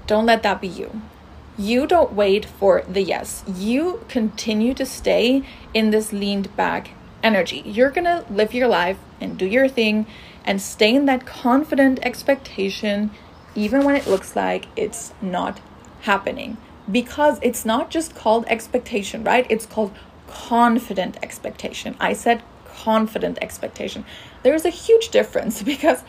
Don't 0.07 0.27
let 0.27 0.43
that 0.43 0.61
be 0.61 0.69
you. 0.69 1.03
You 1.59 1.87
don't 1.87 2.13
wait 2.15 2.45
for 2.45 2.83
the 2.89 3.03
yes. 3.03 3.45
You 3.47 4.05
continue 4.09 4.75
to 4.75 4.87
stay 4.87 5.45
in 5.75 5.91
this 5.91 6.13
leaned 6.13 6.55
back 6.57 6.91
energy. 7.23 7.63
You're 7.65 7.91
going 7.91 8.05
to 8.05 8.25
live 8.31 8.55
your 8.55 8.69
life 8.69 8.99
and 9.21 9.39
do 9.39 9.47
your 9.47 9.69
thing 9.69 10.07
and 10.45 10.61
stay 10.61 10.95
in 10.95 11.07
that 11.07 11.27
confident 11.27 12.01
expectation, 12.03 13.11
even 13.55 13.85
when 13.85 13.95
it 13.95 14.07
looks 14.07 14.35
like 14.35 14.67
it's 14.77 15.13
not 15.21 15.61
happening. 16.03 16.57
Because 16.91 17.39
it's 17.43 17.65
not 17.65 17.91
just 17.91 18.15
called 18.15 18.45
expectation, 18.49 19.23
right? 19.23 19.47
It's 19.49 19.67
called 19.67 19.93
confident 20.27 21.17
expectation. 21.23 21.97
I 22.01 22.15
said 22.15 22.43
confident 22.65 23.39
expectation. 23.41 24.05
There's 24.43 24.65
a 24.65 24.71
huge 24.71 25.11
difference 25.11 25.63
because 25.73 26.03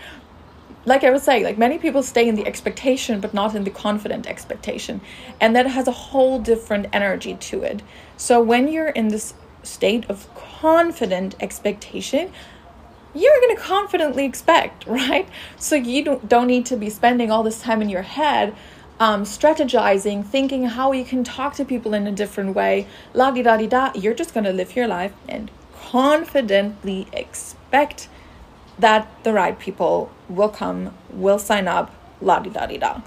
like 0.86 1.04
I 1.04 1.10
was 1.10 1.24
saying, 1.24 1.44
like 1.44 1.58
many 1.58 1.78
people 1.78 2.04
stay 2.04 2.28
in 2.28 2.36
the 2.36 2.46
expectation, 2.46 3.20
but 3.20 3.34
not 3.34 3.56
in 3.56 3.64
the 3.64 3.70
confident 3.70 4.28
expectation. 4.28 5.02
And 5.40 5.56
that 5.56 5.68
has 5.68 5.88
a 5.88 5.92
whole 5.92 6.40
different 6.40 6.88
energy 6.92 7.36
to 7.36 7.64
it. 7.64 7.82
So 8.18 8.42
when 8.42 8.68
you're 8.68 8.90
in 8.90 9.08
this 9.08 9.34
state 9.64 10.06
of 10.10 10.34
confident 10.36 11.36
expectation, 11.40 12.32
you're 13.16 13.42
going 13.42 13.56
to 13.56 13.62
confidently 13.62 14.26
expect, 14.26 14.86
right? 14.88 15.28
So 15.58 15.76
you 15.76 16.04
don't, 16.04 16.28
don't 16.28 16.48
need 16.48 16.66
to 16.68 16.76
be 16.76 16.90
spending 16.90 17.32
all 17.32 17.44
this 17.44 17.62
time 17.62 17.82
in 17.82 17.90
your 17.90 18.02
head 18.02 18.56
um, 19.00 19.24
strategizing, 19.24 20.26
thinking 20.26 20.66
how 20.66 20.92
you 20.92 21.04
can 21.04 21.24
talk 21.24 21.56
to 21.56 21.66
people 21.66 21.94
in 21.94 22.08
a 22.08 22.12
different 22.12 22.56
way, 22.56 22.88
la 23.14 23.32
di 23.32 23.42
da 23.42 23.58
di 23.58 23.68
da. 23.68 23.92
You're 23.96 24.14
just 24.14 24.34
going 24.34 24.44
to 24.44 24.54
live 24.54 24.76
your 24.76 24.88
life 24.88 25.14
and 25.28 25.50
confidently 25.74 27.08
expect 27.12 28.08
that 28.80 29.08
the 29.24 29.34
right 29.34 29.58
people 29.58 30.12
will 30.30 30.50
come, 30.50 30.94
will 31.12 31.40
sign 31.40 31.68
up, 31.68 31.94
la 32.22 32.40
di 32.40 32.50
da 32.50 32.66
di 32.66 32.78
da. 32.78 33.02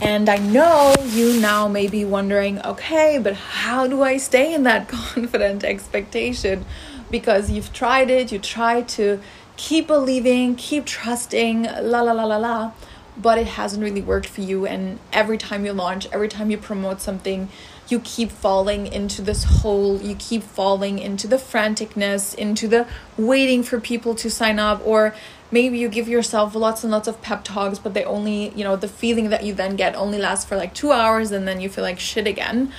And 0.00 0.28
I 0.28 0.36
know 0.36 0.94
you 1.06 1.40
now 1.40 1.66
may 1.66 1.88
be 1.88 2.04
wondering, 2.04 2.60
okay, 2.62 3.18
but 3.18 3.34
how 3.34 3.88
do 3.88 4.02
I 4.02 4.16
stay 4.16 4.54
in 4.54 4.62
that 4.62 4.88
confident 5.14 5.64
expectation? 5.64 6.64
Because 7.10 7.50
you've 7.50 7.72
tried 7.72 8.10
it, 8.10 8.30
you 8.30 8.38
try 8.38 8.82
to 8.82 9.20
keep 9.56 9.88
believing, 9.88 10.54
keep 10.54 10.86
trusting, 10.86 11.64
la 11.64 12.02
la 12.02 12.12
la 12.12 12.24
la 12.24 12.36
la, 12.36 12.72
but 13.16 13.38
it 13.38 13.48
hasn't 13.48 13.82
really 13.82 14.02
worked 14.02 14.28
for 14.28 14.40
you. 14.40 14.66
And 14.66 15.00
every 15.12 15.36
time 15.36 15.66
you 15.66 15.72
launch, 15.72 16.06
every 16.12 16.28
time 16.28 16.50
you 16.50 16.58
promote 16.58 17.00
something, 17.00 17.48
you 17.88 18.00
keep 18.00 18.30
falling 18.30 18.86
into 18.86 19.22
this 19.22 19.44
hole, 19.44 20.00
you 20.00 20.14
keep 20.16 20.42
falling 20.42 20.98
into 20.98 21.26
the 21.26 21.36
franticness, 21.36 22.34
into 22.34 22.68
the 22.68 22.86
waiting 23.16 23.62
for 23.62 23.80
people 23.80 24.14
to 24.14 24.30
sign 24.30 24.58
up, 24.58 24.86
or 24.86 25.14
maybe 25.50 25.78
you 25.78 25.88
give 25.88 26.08
yourself 26.08 26.54
lots 26.54 26.84
and 26.84 26.90
lots 26.90 27.08
of 27.08 27.20
pep 27.22 27.44
talks, 27.44 27.78
but 27.78 27.94
they 27.94 28.04
only, 28.04 28.50
you 28.50 28.64
know, 28.64 28.76
the 28.76 28.88
feeling 28.88 29.30
that 29.30 29.42
you 29.44 29.54
then 29.54 29.76
get 29.76 29.94
only 29.96 30.18
lasts 30.18 30.44
for 30.44 30.56
like 30.56 30.74
two 30.74 30.92
hours 30.92 31.32
and 31.32 31.48
then 31.48 31.60
you 31.60 31.68
feel 31.68 31.84
like 31.84 31.98
shit 31.98 32.26
again. 32.26 32.72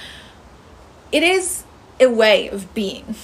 It 1.12 1.24
is 1.24 1.64
a 2.00 2.08
way 2.08 2.48
of 2.48 2.74
being 2.74 3.16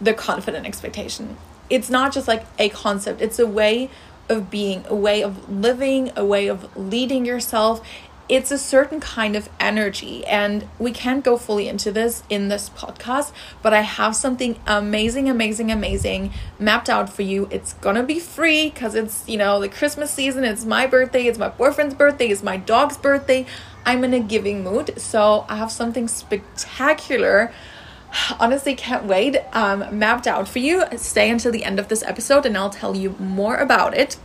the 0.00 0.14
confident 0.14 0.66
expectation. 0.66 1.36
It's 1.68 1.90
not 1.90 2.12
just 2.12 2.26
like 2.26 2.46
a 2.58 2.70
concept, 2.70 3.20
it's 3.20 3.38
a 3.38 3.46
way 3.46 3.90
of 4.30 4.50
being, 4.50 4.84
a 4.88 4.94
way 4.94 5.22
of 5.22 5.50
living, 5.50 6.10
a 6.16 6.24
way 6.24 6.46
of 6.46 6.74
leading 6.76 7.26
yourself 7.26 7.86
it's 8.30 8.52
a 8.52 8.58
certain 8.58 9.00
kind 9.00 9.34
of 9.34 9.48
energy 9.58 10.24
and 10.24 10.68
we 10.78 10.92
can't 10.92 11.24
go 11.24 11.36
fully 11.36 11.68
into 11.68 11.90
this 11.90 12.22
in 12.30 12.46
this 12.46 12.70
podcast 12.70 13.32
but 13.60 13.74
i 13.74 13.80
have 13.80 14.14
something 14.14 14.56
amazing 14.68 15.28
amazing 15.28 15.70
amazing 15.72 16.32
mapped 16.58 16.88
out 16.88 17.12
for 17.12 17.22
you. 17.22 17.48
It's 17.50 17.72
gonna 17.74 18.04
be 18.04 18.20
free 18.20 18.70
because 18.70 18.94
it's 18.94 19.28
you 19.28 19.36
know 19.36 19.60
the 19.60 19.68
christmas 19.68 20.12
season 20.12 20.44
it's 20.44 20.64
my 20.64 20.86
birthday 20.86 21.26
it's 21.26 21.38
my 21.38 21.48
boyfriend's 21.48 21.94
birthday 21.94 22.28
it's 22.28 22.42
my 22.42 22.56
dog's 22.56 22.96
birthday. 22.96 23.46
I'm 23.84 24.04
in 24.04 24.14
a 24.14 24.20
giving 24.20 24.62
mood 24.62 25.00
so 25.00 25.44
i 25.48 25.56
have 25.56 25.72
something 25.72 26.06
spectacular. 26.06 27.52
Honestly 28.38 28.74
can't 28.74 29.04
wait 29.04 29.38
um, 29.52 29.98
mapped 29.98 30.26
out 30.26 30.46
for 30.48 30.58
you. 30.60 30.84
Stay 30.96 31.30
until 31.30 31.50
the 31.50 31.64
end 31.64 31.80
of 31.80 31.88
this 31.88 32.02
episode 32.04 32.46
and 32.46 32.56
i'll 32.56 32.70
tell 32.70 32.96
you 32.96 33.16
more 33.18 33.56
about 33.56 33.96
it 33.96 34.16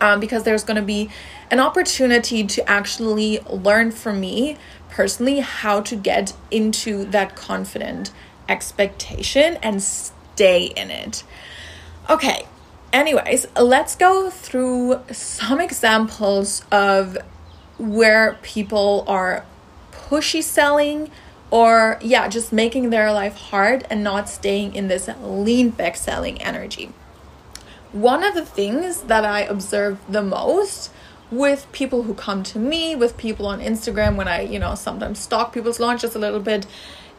um, 0.00 0.20
because 0.20 0.42
there's 0.42 0.64
to 0.64 0.82
be 0.82 1.10
an 1.50 1.60
opportunity 1.60 2.44
to 2.44 2.68
actually 2.68 3.40
learn 3.40 3.90
from 3.90 4.20
me 4.20 4.56
personally 4.88 5.40
how 5.40 5.80
to 5.80 5.96
get 5.96 6.32
into 6.50 7.04
that 7.06 7.34
confident 7.34 8.10
expectation 8.48 9.56
and 9.62 9.82
stay 9.82 10.66
in 10.66 10.90
it. 10.90 11.24
Okay, 12.08 12.46
anyways, 12.92 13.46
let's 13.56 13.96
go 13.96 14.30
through 14.30 15.00
some 15.10 15.60
examples 15.60 16.64
of 16.70 17.16
where 17.78 18.38
people 18.42 19.04
are 19.06 19.44
pushy 19.92 20.42
selling 20.42 21.10
or 21.50 21.98
yeah, 22.00 22.28
just 22.28 22.52
making 22.52 22.90
their 22.90 23.12
life 23.12 23.36
hard 23.36 23.86
and 23.90 24.04
not 24.04 24.28
staying 24.28 24.74
in 24.74 24.88
this 24.88 25.08
lean 25.20 25.70
back 25.70 25.96
selling 25.96 26.40
energy. 26.42 26.92
One 27.92 28.22
of 28.22 28.34
the 28.34 28.44
things 28.46 29.02
that 29.02 29.24
I 29.24 29.40
observe 29.40 29.98
the 30.08 30.22
most 30.22 30.90
with 31.30 31.70
people 31.72 32.02
who 32.02 32.14
come 32.14 32.42
to 32.42 32.58
me, 32.58 32.96
with 32.96 33.16
people 33.16 33.46
on 33.46 33.60
Instagram, 33.60 34.16
when 34.16 34.28
I, 34.28 34.42
you 34.42 34.58
know, 34.58 34.74
sometimes 34.74 35.18
stalk 35.18 35.52
people's 35.52 35.80
launches 35.80 36.14
a 36.14 36.18
little 36.18 36.40
bit, 36.40 36.66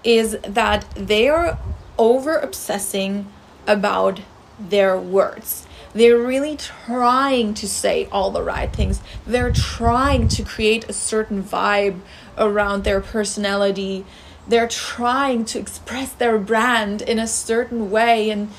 is 0.04 0.38
that 0.42 0.86
they 0.96 1.30
are 1.30 1.58
over 1.98 2.38
obsessing 2.38 3.28
about 3.68 4.22
their 4.60 4.98
words. 5.00 5.66
They're 5.94 6.18
really 6.18 6.56
trying 6.56 7.54
to 7.56 7.68
say 7.68 8.08
all 8.12 8.32
the 8.32 8.42
right 8.42 8.72
things. 8.72 9.02
They're 9.26 9.52
trying 9.52 10.28
to 10.30 10.44
create 10.44 10.88
a 10.90 10.94
certain 10.94 11.44
vibe 11.44 12.00
around 12.38 12.84
their 12.84 13.02
personality. 13.02 14.06
They're 14.48 14.70
trying 14.70 15.46
to 15.46 15.60
express 15.60 16.14
their 16.14 16.38
brand 16.38 17.02
in 17.02 17.20
a 17.20 17.28
certain 17.28 17.92
way. 17.92 18.30
And 18.30 18.50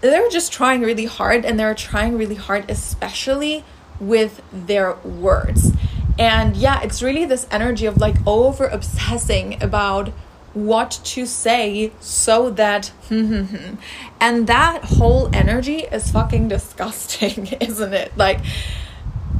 they're 0.00 0.30
just 0.30 0.52
trying 0.52 0.80
really 0.80 1.04
hard. 1.04 1.44
And 1.44 1.60
they're 1.60 1.74
trying 1.74 2.16
really 2.16 2.36
hard, 2.36 2.70
especially 2.70 3.64
with 4.00 4.42
their 4.52 4.94
words. 4.96 5.72
And 6.18 6.56
yeah, 6.56 6.80
it's 6.82 7.02
really 7.02 7.24
this 7.24 7.46
energy 7.50 7.86
of 7.86 7.98
like 7.98 8.16
over 8.26 8.66
obsessing 8.66 9.62
about 9.62 10.08
what 10.54 11.00
to 11.04 11.26
say 11.26 11.92
so 12.00 12.50
that 12.50 12.90
and 13.10 14.46
that 14.46 14.84
whole 14.84 15.30
energy 15.32 15.80
is 15.92 16.10
fucking 16.10 16.48
disgusting 16.48 17.46
isn't 17.60 17.92
it 17.92 18.16
like 18.16 18.40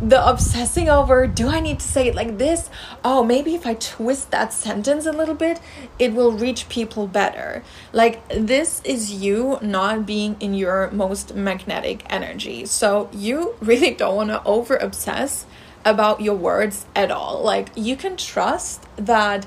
the 0.00 0.28
obsessing 0.28 0.88
over 0.88 1.26
do 1.26 1.49
I 1.49 1.61
need 1.61 1.81
to 1.81 1.87
say 1.87 2.09
it 2.09 2.14
like 2.14 2.38
this? 2.38 2.71
Oh, 3.05 3.25
maybe 3.25 3.55
if 3.55 3.67
I 3.67 3.75
twist 3.75 4.31
that 4.31 4.52
sentence 4.52 5.07
a 5.07 5.12
little 5.12 5.35
bit, 5.35 5.61
it 5.99 6.14
will 6.14 6.33
reach 6.33 6.69
people 6.69 7.07
better. 7.07 7.64
Like, 7.93 8.26
this 8.28 8.81
is 8.85 9.12
you 9.12 9.59
not 9.61 10.07
being 10.07 10.37
in 10.40 10.55
your 10.55 10.90
most 10.93 11.35
magnetic 11.35 12.05
energy. 12.09 12.67
So, 12.67 13.09
you 13.12 13.57
really 13.61 13.90
don't 13.95 14.17
want 14.17 14.31
to 14.31 14.45
over 14.45 14.76
obsess 14.76 15.47
about 15.85 16.21
your 16.21 16.37
words 16.37 16.87
at 16.95 17.11
all. 17.11 17.43
Like, 17.43 17.71
you 17.75 17.97
can 17.97 18.17
trust 18.17 18.85
that 18.97 19.47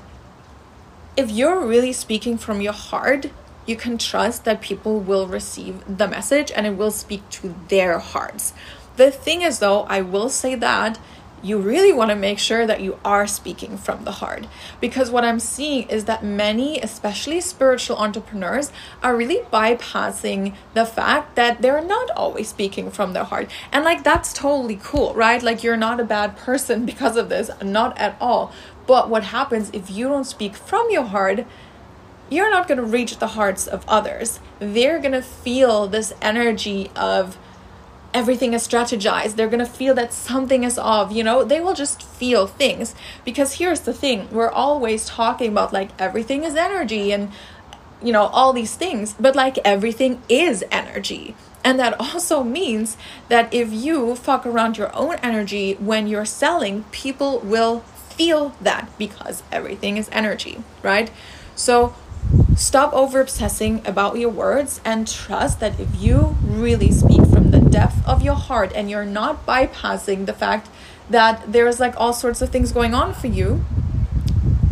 if 1.16 1.30
you're 1.30 1.64
really 1.64 1.92
speaking 1.92 2.36
from 2.38 2.60
your 2.60 2.72
heart, 2.72 3.30
you 3.66 3.76
can 3.76 3.96
trust 3.96 4.44
that 4.44 4.60
people 4.60 4.98
will 4.98 5.26
receive 5.26 5.82
the 5.86 6.08
message 6.08 6.50
and 6.50 6.66
it 6.66 6.76
will 6.76 6.90
speak 6.90 7.28
to 7.30 7.54
their 7.68 7.98
hearts. 7.98 8.52
The 8.96 9.10
thing 9.10 9.42
is, 9.42 9.58
though, 9.58 9.82
I 9.82 10.02
will 10.02 10.28
say 10.28 10.54
that 10.56 10.98
you 11.42 11.58
really 11.58 11.92
want 11.92 12.10
to 12.10 12.16
make 12.16 12.38
sure 12.38 12.66
that 12.66 12.80
you 12.80 12.98
are 13.04 13.26
speaking 13.26 13.76
from 13.76 14.04
the 14.04 14.12
heart. 14.12 14.46
Because 14.80 15.10
what 15.10 15.24
I'm 15.24 15.40
seeing 15.40 15.88
is 15.88 16.04
that 16.04 16.24
many, 16.24 16.80
especially 16.80 17.40
spiritual 17.40 17.96
entrepreneurs, 17.96 18.70
are 19.02 19.16
really 19.16 19.40
bypassing 19.52 20.54
the 20.74 20.86
fact 20.86 21.34
that 21.34 21.60
they're 21.60 21.84
not 21.84 22.10
always 22.12 22.48
speaking 22.48 22.90
from 22.90 23.12
their 23.12 23.24
heart. 23.24 23.50
And 23.72 23.84
like, 23.84 24.04
that's 24.04 24.32
totally 24.32 24.78
cool, 24.80 25.14
right? 25.14 25.42
Like, 25.42 25.64
you're 25.64 25.76
not 25.76 25.98
a 25.98 26.04
bad 26.04 26.36
person 26.36 26.86
because 26.92 27.16
of 27.16 27.28
this, 27.28 27.50
not 27.60 27.98
at 27.98 28.16
all. 28.20 28.52
But 28.86 29.08
what 29.08 29.24
happens 29.24 29.70
if 29.72 29.90
you 29.90 30.08
don't 30.08 30.24
speak 30.24 30.54
from 30.54 30.90
your 30.90 31.04
heart? 31.04 31.44
You're 32.30 32.50
not 32.50 32.66
going 32.66 32.78
to 32.78 32.84
reach 32.84 33.18
the 33.18 33.28
hearts 33.28 33.66
of 33.66 33.84
others. 33.88 34.40
They're 34.58 34.98
going 35.00 35.12
to 35.12 35.22
feel 35.22 35.86
this 35.86 36.14
energy 36.22 36.90
of 36.96 37.36
everything 38.14 38.52
is 38.52 38.66
strategized. 38.66 39.36
They're 39.36 39.48
going 39.48 39.64
to 39.64 39.66
feel 39.66 39.94
that 39.94 40.12
something 40.12 40.64
is 40.64 40.78
off, 40.78 41.12
you 41.12 41.24
know? 41.24 41.44
They 41.44 41.60
will 41.60 41.74
just 41.74 42.02
feel 42.02 42.46
things. 42.46 42.94
Because 43.24 43.54
here's 43.54 43.80
the 43.80 43.92
thing 43.92 44.28
we're 44.30 44.50
always 44.50 45.06
talking 45.06 45.50
about 45.52 45.72
like 45.72 45.90
everything 45.98 46.44
is 46.44 46.54
energy 46.54 47.12
and, 47.12 47.30
you 48.02 48.12
know, 48.12 48.26
all 48.26 48.52
these 48.52 48.74
things, 48.74 49.14
but 49.18 49.34
like 49.34 49.58
everything 49.64 50.22
is 50.28 50.64
energy. 50.70 51.34
And 51.64 51.78
that 51.78 51.98
also 52.00 52.42
means 52.42 52.96
that 53.28 53.52
if 53.54 53.72
you 53.72 54.16
fuck 54.16 54.44
around 54.44 54.76
your 54.76 54.94
own 54.96 55.14
energy 55.22 55.74
when 55.74 56.06
you're 56.06 56.24
selling, 56.24 56.84
people 56.90 57.38
will 57.40 57.80
feel 57.80 58.54
that 58.60 58.90
because 58.98 59.42
everything 59.50 59.96
is 59.96 60.08
energy, 60.12 60.62
right? 60.82 61.10
So 61.54 61.94
stop 62.56 62.92
over 62.92 63.20
obsessing 63.20 63.82
about 63.86 64.16
your 64.16 64.30
words 64.30 64.80
and 64.84 65.06
trust 65.06 65.60
that 65.60 65.78
if 65.80 65.88
you 66.00 66.36
really 66.42 66.90
speak 66.90 67.24
from 67.26 67.50
the 67.50 67.60
depth 67.60 68.06
of 68.06 68.22
your 68.22 68.34
heart 68.34 68.72
and 68.74 68.90
you're 68.90 69.04
not 69.04 69.46
bypassing 69.46 70.26
the 70.26 70.32
fact 70.32 70.68
that 71.10 71.52
there's 71.52 71.80
like 71.80 71.94
all 71.98 72.12
sorts 72.12 72.42
of 72.42 72.50
things 72.50 72.72
going 72.72 72.94
on 72.94 73.14
for 73.14 73.26
you, 73.26 73.64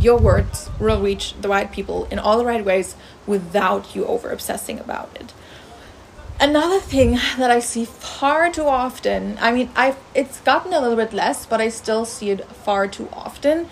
your 0.01 0.19
words 0.19 0.71
will 0.79 1.01
reach 1.01 1.35
the 1.41 1.49
right 1.49 1.71
people 1.71 2.07
in 2.07 2.19
all 2.19 2.39
the 2.39 2.45
right 2.45 2.65
ways 2.65 2.97
without 3.27 3.95
you 3.95 4.07
over 4.07 4.31
obsessing 4.31 4.79
about 4.79 5.11
it. 5.15 5.33
Another 6.41 6.81
thing 6.81 7.19
that 7.37 7.51
I 7.51 7.61
see 7.61 7.85
far 7.85 8.51
too 8.51 8.67
often, 8.67 9.37
I 9.41 9.53
mean, 9.53 9.69
I've 9.77 9.99
it's 10.15 10.41
gotten 10.41 10.73
a 10.73 10.81
little 10.81 10.97
bit 10.97 11.13
less, 11.13 11.45
but 11.45 11.61
I 11.61 11.69
still 11.69 12.07
see 12.07 12.31
it 12.31 12.47
far 12.47 12.89
too 12.89 13.11
often, 13.13 13.69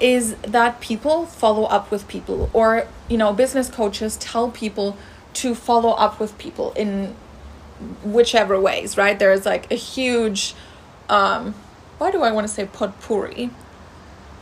is 0.00 0.34
that 0.36 0.80
people 0.80 1.26
follow 1.26 1.64
up 1.64 1.90
with 1.90 2.06
people 2.08 2.50
or, 2.52 2.86
you 3.08 3.16
know, 3.16 3.32
business 3.32 3.68
coaches 3.68 4.16
tell 4.16 4.50
people 4.50 4.96
to 5.34 5.54
follow 5.54 5.90
up 5.90 6.20
with 6.20 6.36
people 6.38 6.72
in 6.72 7.14
whichever 8.02 8.60
ways, 8.60 8.96
right? 8.96 9.18
There's 9.18 9.44
like 9.44 9.70
a 9.70 9.76
huge 9.76 10.54
um 11.08 11.54
why 11.98 12.10
do 12.10 12.22
I 12.22 12.32
want 12.32 12.46
to 12.46 12.52
say 12.52 12.66
potpourri? 12.66 13.50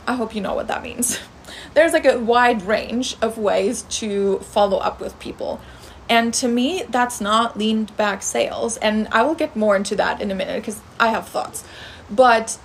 I 0.07 0.15
hope 0.15 0.35
you 0.35 0.41
know 0.41 0.55
what 0.55 0.67
that 0.67 0.81
means. 0.81 1.19
There's 1.75 1.93
like 1.93 2.05
a 2.05 2.19
wide 2.19 2.63
range 2.63 3.15
of 3.21 3.37
ways 3.37 3.83
to 3.83 4.39
follow 4.39 4.77
up 4.77 4.99
with 4.99 5.17
people 5.19 5.61
and 6.09 6.33
to 6.35 6.47
me, 6.47 6.83
that's 6.89 7.21
not 7.21 7.57
leaned 7.57 7.95
back 7.97 8.21
sales. 8.21 8.77
And 8.77 9.07
I 9.11 9.23
will 9.23 9.35
get 9.35 9.55
more 9.55 9.75
into 9.75 9.95
that 9.95 10.21
in 10.21 10.31
a 10.31 10.35
minute 10.35 10.61
because 10.61 10.81
I 10.99 11.09
have 11.09 11.27
thoughts. 11.27 11.63
But 12.09 12.57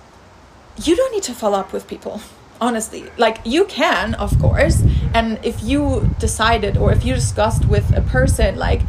you 0.81 0.95
don't 0.95 1.11
need 1.13 1.23
to 1.23 1.33
follow 1.33 1.59
up 1.59 1.73
with 1.73 1.87
people, 1.87 2.21
honestly. 2.61 3.05
Like, 3.17 3.39
you 3.45 3.65
can, 3.65 4.15
of 4.15 4.37
course. 4.39 4.83
And 5.13 5.39
if 5.43 5.63
you 5.63 6.09
decided 6.19 6.77
or 6.77 6.91
if 6.91 7.05
you 7.05 7.13
discussed 7.13 7.65
with 7.65 7.95
a 7.95 8.01
person, 8.01 8.57
like, 8.57 8.81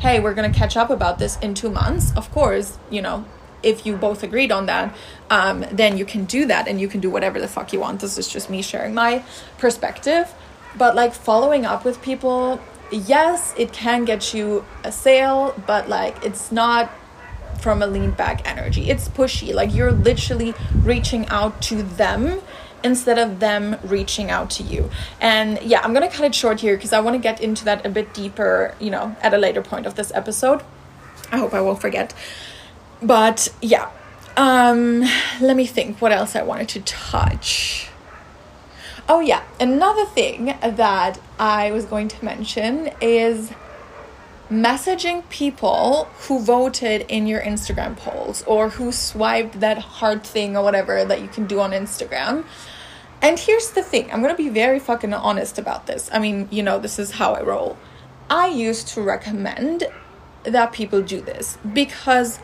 hey, 0.00 0.20
we're 0.20 0.34
to 0.34 0.50
catch 0.50 0.76
up 0.76 0.90
about 0.90 1.18
this 1.18 1.38
in 1.38 1.54
two 1.54 1.70
months, 1.70 2.14
of 2.16 2.30
course, 2.32 2.78
you 2.90 3.02
know, 3.02 3.24
if 3.62 3.84
you 3.84 3.96
both 3.96 4.22
agreed 4.22 4.52
on 4.52 4.66
that, 4.66 4.94
um, 5.30 5.64
then 5.72 5.96
you 5.96 6.04
can 6.04 6.24
do 6.24 6.46
that 6.46 6.68
and 6.68 6.80
you 6.80 6.88
can 6.88 7.00
do 7.00 7.10
whatever 7.10 7.40
the 7.40 7.48
fuck 7.48 7.72
you 7.72 7.80
want. 7.80 8.00
This 8.00 8.16
is 8.18 8.28
just 8.28 8.48
me 8.48 8.62
sharing 8.62 8.94
my 8.94 9.24
perspective. 9.58 10.32
But 10.76 10.94
like 10.94 11.14
following 11.14 11.64
up 11.64 11.84
with 11.84 12.02
people 12.02 12.60
yes, 12.90 13.54
it 13.56 13.72
can 13.72 14.04
get 14.04 14.34
you 14.34 14.64
a 14.84 14.92
sale, 14.92 15.54
but 15.66 15.88
like 15.88 16.24
it's 16.24 16.52
not 16.52 16.90
from 17.60 17.82
a 17.82 17.86
lean 17.86 18.10
back 18.12 18.46
energy. 18.48 18.90
It's 18.90 19.08
pushy. 19.08 19.54
Like 19.54 19.74
you're 19.74 19.92
literally 19.92 20.54
reaching 20.82 21.26
out 21.28 21.60
to 21.62 21.82
them 21.82 22.40
instead 22.82 23.18
of 23.18 23.40
them 23.40 23.76
reaching 23.82 24.30
out 24.30 24.50
to 24.50 24.62
you. 24.62 24.90
And 25.20 25.60
yeah, 25.62 25.80
I'm 25.82 25.92
going 25.92 26.08
to 26.08 26.14
cut 26.14 26.24
it 26.24 26.34
short 26.34 26.60
here 26.60 26.76
because 26.76 26.92
I 26.92 27.00
want 27.00 27.14
to 27.14 27.18
get 27.20 27.40
into 27.40 27.64
that 27.64 27.84
a 27.84 27.88
bit 27.88 28.14
deeper, 28.14 28.74
you 28.78 28.90
know, 28.90 29.16
at 29.22 29.34
a 29.34 29.38
later 29.38 29.62
point 29.62 29.86
of 29.86 29.94
this 29.94 30.12
episode. 30.14 30.62
I 31.32 31.38
hope 31.38 31.54
I 31.54 31.60
won't 31.60 31.80
forget. 31.80 32.14
But 33.02 33.48
yeah. 33.60 33.90
Um 34.36 35.02
let 35.40 35.56
me 35.56 35.66
think 35.66 36.00
what 36.02 36.12
else 36.12 36.36
I 36.36 36.42
wanted 36.42 36.68
to 36.70 36.80
touch. 36.82 37.88
Oh, 39.08 39.20
yeah. 39.20 39.42
Another 39.60 40.04
thing 40.04 40.46
that 40.60 41.20
I 41.38 41.70
was 41.70 41.84
going 41.84 42.08
to 42.08 42.24
mention 42.24 42.90
is 43.00 43.52
messaging 44.50 45.28
people 45.28 46.04
who 46.20 46.38
voted 46.38 47.04
in 47.08 47.26
your 47.26 47.40
Instagram 47.40 47.96
polls 47.96 48.44
or 48.46 48.70
who 48.70 48.92
swiped 48.92 49.60
that 49.60 49.78
heart 49.78 50.26
thing 50.26 50.56
or 50.56 50.62
whatever 50.62 51.04
that 51.04 51.20
you 51.20 51.28
can 51.28 51.46
do 51.46 51.60
on 51.60 51.72
Instagram. 51.72 52.44
And 53.20 53.38
here's 53.38 53.70
the 53.70 53.82
thing 53.82 54.10
I'm 54.12 54.22
gonna 54.22 54.36
be 54.36 54.48
very 54.48 54.78
fucking 54.78 55.12
honest 55.12 55.58
about 55.58 55.86
this. 55.86 56.08
I 56.12 56.18
mean, 56.18 56.48
you 56.50 56.62
know, 56.62 56.78
this 56.78 56.98
is 56.98 57.12
how 57.12 57.34
I 57.34 57.42
roll. 57.42 57.76
I 58.30 58.48
used 58.48 58.88
to 58.88 59.02
recommend 59.02 59.88
that 60.44 60.72
people 60.72 61.02
do 61.02 61.20
this 61.20 61.58
because 61.72 62.38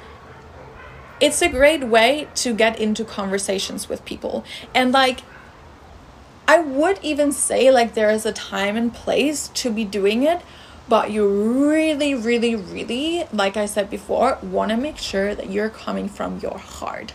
it's 1.20 1.40
a 1.40 1.48
great 1.48 1.84
way 1.84 2.26
to 2.34 2.52
get 2.52 2.80
into 2.80 3.04
conversations 3.04 3.88
with 3.88 4.04
people. 4.04 4.44
And 4.74 4.90
like, 4.90 5.20
I 6.48 6.58
would 6.58 6.98
even 7.00 7.30
say 7.30 7.70
like 7.70 7.94
there 7.94 8.10
is 8.10 8.26
a 8.26 8.32
time 8.32 8.76
and 8.76 8.92
place 8.92 9.48
to 9.48 9.70
be 9.70 9.84
doing 9.84 10.24
it, 10.24 10.42
but 10.88 11.10
you 11.10 11.26
really, 11.68 12.14
really, 12.14 12.54
really, 12.54 13.24
like 13.32 13.56
I 13.56 13.66
said 13.66 13.88
before, 13.88 14.38
want 14.42 14.70
to 14.70 14.76
make 14.76 14.98
sure 14.98 15.34
that 15.34 15.50
you're 15.50 15.70
coming 15.70 16.08
from 16.08 16.40
your 16.40 16.58
heart. 16.58 17.14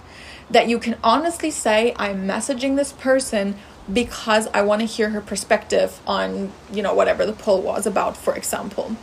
That 0.50 0.70
you 0.70 0.80
can 0.80 0.98
honestly 1.04 1.52
say, 1.52 1.94
I'm 1.98 2.28
messaging 2.28 2.76
this 2.76 2.94
person 2.94 3.56
because 3.92 4.48
I 4.54 4.62
want 4.62 4.82
to 4.82 4.88
hear 4.88 5.10
her 5.10 5.22
perspective 5.22 6.00
on, 6.08 6.52
you 6.72 6.82
know, 6.82 6.94
whatever 6.94 7.26
the 7.26 7.34
poll 7.34 7.62
was 7.62 7.86
about, 7.86 8.16
for 8.18 8.36
example. 8.36 8.96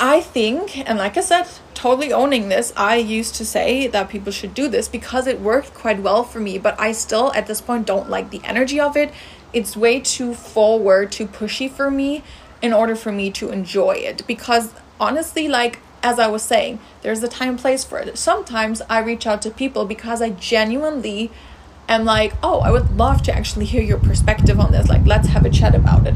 I 0.00 0.20
think, 0.20 0.76
and 0.88 0.98
like 0.98 1.16
I 1.16 1.20
said, 1.20 1.46
totally 1.72 2.12
owning 2.12 2.48
this, 2.48 2.72
I 2.76 2.96
used 2.96 3.36
to 3.36 3.44
say 3.44 3.86
that 3.86 4.08
people 4.08 4.32
should 4.32 4.52
do 4.52 4.68
this 4.68 4.88
because 4.88 5.28
it 5.28 5.40
worked 5.40 5.72
quite 5.72 6.00
well 6.00 6.24
for 6.24 6.40
me, 6.40 6.58
but 6.58 6.78
I 6.78 6.92
still 6.92 7.32
at 7.32 7.46
this 7.46 7.60
point 7.60 7.86
don't 7.86 8.10
like 8.10 8.30
the 8.30 8.42
energy 8.44 8.80
of 8.80 8.96
it 8.96 9.12
it's 9.54 9.76
way 9.76 10.00
too 10.00 10.34
forward, 10.34 11.12
too 11.12 11.26
pushy 11.26 11.70
for 11.70 11.90
me 11.90 12.24
in 12.64 12.72
order 12.72 12.96
for 12.96 13.12
me 13.12 13.30
to 13.30 13.50
enjoy 13.50 13.92
it. 13.92 14.26
Because 14.26 14.72
honestly, 14.98 15.48
like 15.48 15.80
as 16.02 16.18
I 16.18 16.28
was 16.28 16.42
saying, 16.42 16.80
there's 17.02 17.22
a 17.22 17.28
time 17.28 17.50
and 17.50 17.58
place 17.58 17.84
for 17.84 17.98
it. 17.98 18.16
Sometimes 18.16 18.80
I 18.88 19.00
reach 19.00 19.26
out 19.26 19.42
to 19.42 19.50
people 19.50 19.84
because 19.84 20.22
I 20.22 20.30
genuinely 20.30 21.30
am 21.90 22.06
like, 22.06 22.32
oh, 22.42 22.60
I 22.60 22.70
would 22.70 22.96
love 22.96 23.22
to 23.24 23.34
actually 23.34 23.66
hear 23.66 23.82
your 23.82 23.98
perspective 23.98 24.58
on 24.58 24.72
this. 24.72 24.88
Like, 24.88 25.04
let's 25.04 25.28
have 25.28 25.44
a 25.44 25.50
chat 25.50 25.74
about 25.74 26.06
it. 26.06 26.14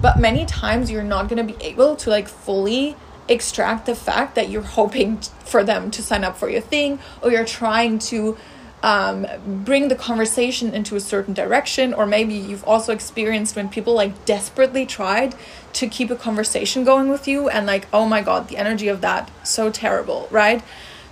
But 0.00 0.18
many 0.18 0.46
times 0.46 0.90
you're 0.90 1.02
not 1.02 1.28
going 1.28 1.46
to 1.46 1.54
be 1.54 1.62
able 1.62 1.96
to 1.96 2.08
like 2.08 2.28
fully 2.28 2.96
extract 3.28 3.84
the 3.84 3.94
fact 3.94 4.34
that 4.36 4.48
you're 4.48 4.62
hoping 4.62 5.18
for 5.44 5.62
them 5.62 5.90
to 5.90 6.02
sign 6.02 6.24
up 6.24 6.38
for 6.38 6.48
your 6.48 6.62
thing 6.62 6.98
or 7.22 7.30
you're 7.30 7.44
trying 7.44 7.98
to 7.98 8.38
um, 8.82 9.26
bring 9.64 9.88
the 9.88 9.94
conversation 9.94 10.74
into 10.74 10.96
a 10.96 11.00
certain 11.00 11.34
direction 11.34 11.92
or 11.92 12.06
maybe 12.06 12.34
you've 12.34 12.64
also 12.64 12.92
experienced 12.92 13.54
when 13.54 13.68
people 13.68 13.94
like 13.94 14.24
desperately 14.24 14.86
tried 14.86 15.34
to 15.72 15.88
keep 15.88 16.10
a 16.10 16.16
conversation 16.16 16.84
going 16.84 17.08
with 17.08 17.26
you 17.28 17.48
and 17.48 17.66
like 17.66 17.86
oh 17.92 18.06
my 18.06 18.20
god 18.20 18.48
the 18.48 18.56
energy 18.56 18.88
of 18.88 19.00
that 19.00 19.30
so 19.42 19.70
terrible 19.70 20.28
right 20.30 20.62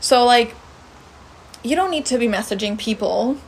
so 0.01 0.25
like 0.25 0.55
you 1.62 1.75
don't 1.75 1.90
need 1.90 2.07
to 2.07 2.18
be 2.18 2.27
messaging 2.27 2.79
people 2.79 3.38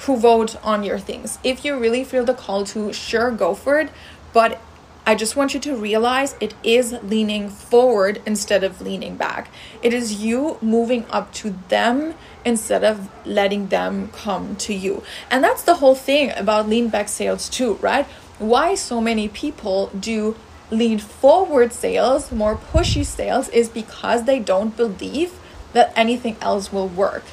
who 0.00 0.16
vote 0.16 0.56
on 0.62 0.82
your 0.82 0.98
things 0.98 1.38
if 1.44 1.64
you 1.64 1.78
really 1.78 2.04
feel 2.04 2.24
the 2.24 2.34
call 2.34 2.64
to 2.64 2.92
sure 2.92 3.30
go 3.30 3.54
for 3.54 3.78
it 3.78 3.90
but 4.32 4.60
I 5.06 5.14
just 5.14 5.36
want 5.36 5.52
you 5.52 5.60
to 5.60 5.76
realize 5.76 6.34
it 6.40 6.54
is 6.62 6.92
leaning 7.02 7.50
forward 7.50 8.22
instead 8.24 8.64
of 8.64 8.80
leaning 8.80 9.16
back. 9.16 9.50
It 9.82 9.92
is 9.92 10.24
you 10.24 10.56
moving 10.62 11.04
up 11.10 11.30
to 11.34 11.54
them 11.68 12.14
instead 12.42 12.84
of 12.84 13.10
letting 13.26 13.68
them 13.68 14.08
come 14.08 14.56
to 14.56 14.72
you. 14.72 15.02
And 15.30 15.44
that's 15.44 15.62
the 15.62 15.74
whole 15.74 15.94
thing 15.94 16.32
about 16.34 16.70
lean 16.70 16.88
back 16.88 17.10
sales, 17.10 17.50
too, 17.50 17.74
right? 17.82 18.06
Why 18.38 18.74
so 18.74 19.00
many 19.00 19.28
people 19.28 19.90
do 19.98 20.36
lean 20.70 20.98
forward 20.98 21.72
sales, 21.72 22.32
more 22.32 22.56
pushy 22.56 23.04
sales, 23.04 23.48
is 23.50 23.68
because 23.68 24.24
they 24.24 24.40
don't 24.40 24.76
believe 24.76 25.38
that 25.72 25.92
anything 25.94 26.36
else 26.40 26.72
will 26.72 26.88
work. 26.88 27.24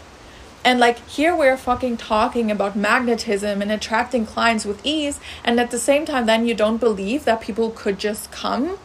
And 0.63 0.79
like 0.79 0.99
here 1.07 1.35
we're 1.35 1.57
fucking 1.57 1.97
talking 1.97 2.51
about 2.51 2.75
magnetism 2.75 3.61
and 3.61 3.71
attracting 3.71 4.25
clients 4.27 4.63
with 4.65 4.85
ease, 4.85 5.19
and 5.43 5.59
at 5.59 5.71
the 5.71 5.79
same 5.79 6.05
time, 6.05 6.27
then 6.27 6.45
you 6.45 6.53
don't 6.53 6.77
believe 6.77 7.25
that 7.25 7.41
people 7.41 7.71
could 7.71 7.97
just 7.97 8.31
come. 8.31 8.77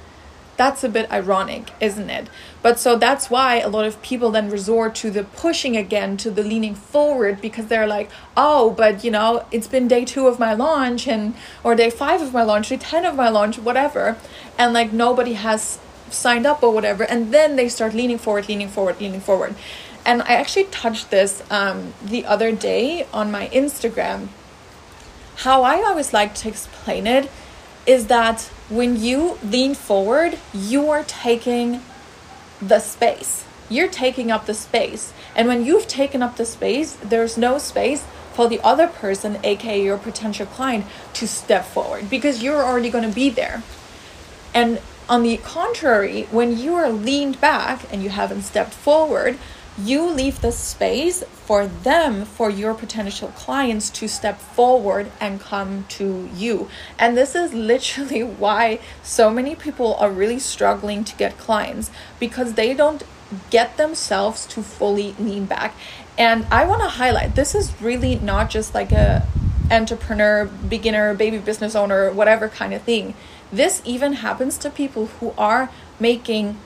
That's 0.56 0.82
a 0.82 0.88
bit 0.88 1.10
ironic, 1.12 1.70
isn't 1.80 2.08
it? 2.08 2.28
But 2.62 2.78
so 2.78 2.96
that's 2.96 3.28
why 3.30 3.60
a 3.60 3.68
lot 3.68 3.84
of 3.84 4.00
people 4.02 4.30
then 4.30 4.50
resort 4.50 4.94
to 4.96 5.10
the 5.10 5.24
pushing 5.24 5.76
again, 5.76 6.16
to 6.18 6.30
the 6.30 6.42
leaning 6.42 6.74
forward, 6.74 7.40
because 7.40 7.66
they're 7.66 7.86
like, 7.86 8.10
oh, 8.36 8.70
but 8.70 9.04
you 9.04 9.10
know, 9.10 9.46
it's 9.50 9.66
been 9.68 9.86
day 9.86 10.04
two 10.04 10.26
of 10.26 10.38
my 10.38 10.54
launch, 10.54 11.06
and 11.06 11.34
or 11.62 11.74
day 11.74 11.90
five 11.90 12.22
of 12.22 12.32
my 12.32 12.42
launch, 12.42 12.70
day 12.70 12.78
10 12.78 13.04
of 13.04 13.14
my 13.14 13.28
launch, 13.28 13.58
whatever. 13.58 14.16
And 14.58 14.72
like 14.72 14.92
nobody 14.92 15.34
has 15.34 15.78
signed 16.10 16.46
up 16.46 16.62
or 16.62 16.72
whatever. 16.72 17.04
And 17.04 17.32
then 17.34 17.56
they 17.56 17.68
start 17.68 17.94
leaning 17.94 18.18
forward, 18.18 18.48
leaning 18.48 18.68
forward, 18.68 19.00
leaning 19.00 19.20
forward 19.20 19.54
and 20.06 20.22
I 20.22 20.34
actually 20.34 20.66
touched 20.66 21.10
this 21.10 21.42
um, 21.50 21.92
the 22.02 22.24
other 22.24 22.52
day 22.52 23.06
on 23.12 23.32
my 23.32 23.48
Instagram. 23.48 24.28
How 25.38 25.64
I 25.64 25.82
always 25.82 26.12
like 26.12 26.34
to 26.36 26.48
explain 26.48 27.08
it 27.08 27.28
is 27.86 28.06
that 28.06 28.48
when 28.68 29.00
you 29.00 29.38
lean 29.44 29.74
forward, 29.74 30.38
you 30.52 30.90
are 30.90 31.04
taking 31.04 31.80
the 32.60 32.80
space. 32.80 33.44
You're 33.68 33.88
taking 33.88 34.30
up 34.30 34.46
the 34.46 34.54
space. 34.54 35.12
And 35.34 35.48
when 35.48 35.64
you've 35.64 35.88
taken 35.88 36.22
up 36.22 36.36
the 36.36 36.46
space, 36.46 36.94
there's 36.94 37.36
no 37.36 37.58
space 37.58 38.04
for 38.32 38.48
the 38.48 38.60
other 38.62 38.86
person, 38.86 39.38
aka 39.44 39.82
your 39.82 39.98
potential 39.98 40.46
client, 40.46 40.84
to 41.14 41.26
step 41.26 41.64
forward 41.64 42.10
because 42.10 42.42
you're 42.42 42.62
already 42.62 42.90
going 42.90 43.08
to 43.08 43.14
be 43.14 43.30
there. 43.30 43.62
And 44.54 44.80
on 45.08 45.22
the 45.22 45.36
contrary, 45.38 46.24
when 46.30 46.58
you 46.58 46.74
are 46.74 46.90
leaned 46.90 47.40
back 47.40 47.90
and 47.92 48.02
you 48.02 48.10
haven't 48.10 48.42
stepped 48.42 48.74
forward, 48.74 49.38
you 49.78 50.08
leave 50.08 50.40
the 50.40 50.52
space 50.52 51.22
for 51.22 51.66
them, 51.66 52.24
for 52.24 52.50
your 52.50 52.74
potential 52.74 53.28
clients 53.28 53.90
to 53.90 54.08
step 54.08 54.38
forward 54.38 55.10
and 55.20 55.40
come 55.40 55.84
to 55.88 56.28
you. 56.34 56.68
And 56.98 57.16
this 57.16 57.34
is 57.34 57.52
literally 57.52 58.22
why 58.42 58.80
so 59.02 59.30
many 59.30 59.54
people 59.54 59.94
are 59.96 60.10
really 60.10 60.38
struggling 60.38 61.04
to 61.04 61.16
get 61.16 61.38
clients 61.38 61.90
because 62.18 62.54
they 62.54 62.74
don't 62.74 63.02
get 63.50 63.76
themselves 63.76 64.46
to 64.46 64.62
fully 64.62 65.14
lean 65.18 65.46
back. 65.46 65.74
And 66.16 66.46
I 66.50 66.64
want 66.64 66.82
to 66.82 66.88
highlight 66.88 67.34
this 67.34 67.54
is 67.54 67.80
really 67.80 68.16
not 68.16 68.48
just 68.48 68.74
like 68.74 68.92
a 68.92 69.26
entrepreneur, 69.70 70.46
beginner, 70.46 71.12
baby 71.14 71.38
business 71.38 71.74
owner, 71.74 72.10
whatever 72.12 72.48
kind 72.48 72.72
of 72.72 72.82
thing. 72.82 73.14
This 73.52 73.82
even 73.84 74.14
happens 74.14 74.58
to 74.58 74.70
people 74.70 75.06
who 75.06 75.34
are 75.36 75.70
making 76.00 76.58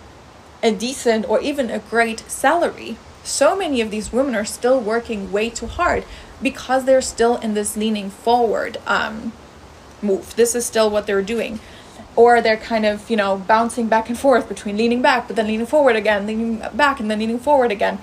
a 0.62 0.72
decent 0.72 1.28
or 1.28 1.40
even 1.40 1.70
a 1.70 1.78
great 1.78 2.20
salary. 2.30 2.96
So 3.22 3.56
many 3.56 3.80
of 3.80 3.90
these 3.90 4.12
women 4.12 4.34
are 4.34 4.44
still 4.44 4.80
working 4.80 5.32
way 5.32 5.50
too 5.50 5.66
hard 5.66 6.04
because 6.42 6.84
they're 6.84 7.02
still 7.02 7.36
in 7.36 7.54
this 7.54 7.76
leaning 7.76 8.10
forward 8.10 8.78
um, 8.86 9.32
move. 10.02 10.34
This 10.36 10.54
is 10.54 10.64
still 10.64 10.90
what 10.90 11.06
they're 11.06 11.22
doing. 11.22 11.60
Or 12.16 12.40
they're 12.40 12.56
kind 12.56 12.84
of, 12.84 13.08
you 13.08 13.16
know, 13.16 13.36
bouncing 13.36 13.88
back 13.88 14.08
and 14.08 14.18
forth 14.18 14.48
between 14.48 14.76
leaning 14.76 15.00
back, 15.00 15.26
but 15.26 15.36
then 15.36 15.46
leaning 15.46 15.66
forward 15.66 15.96
again, 15.96 16.26
leaning 16.26 16.62
back, 16.74 16.98
and 16.98 17.10
then 17.10 17.18
leaning 17.18 17.38
forward 17.38 17.70
again. 17.70 17.98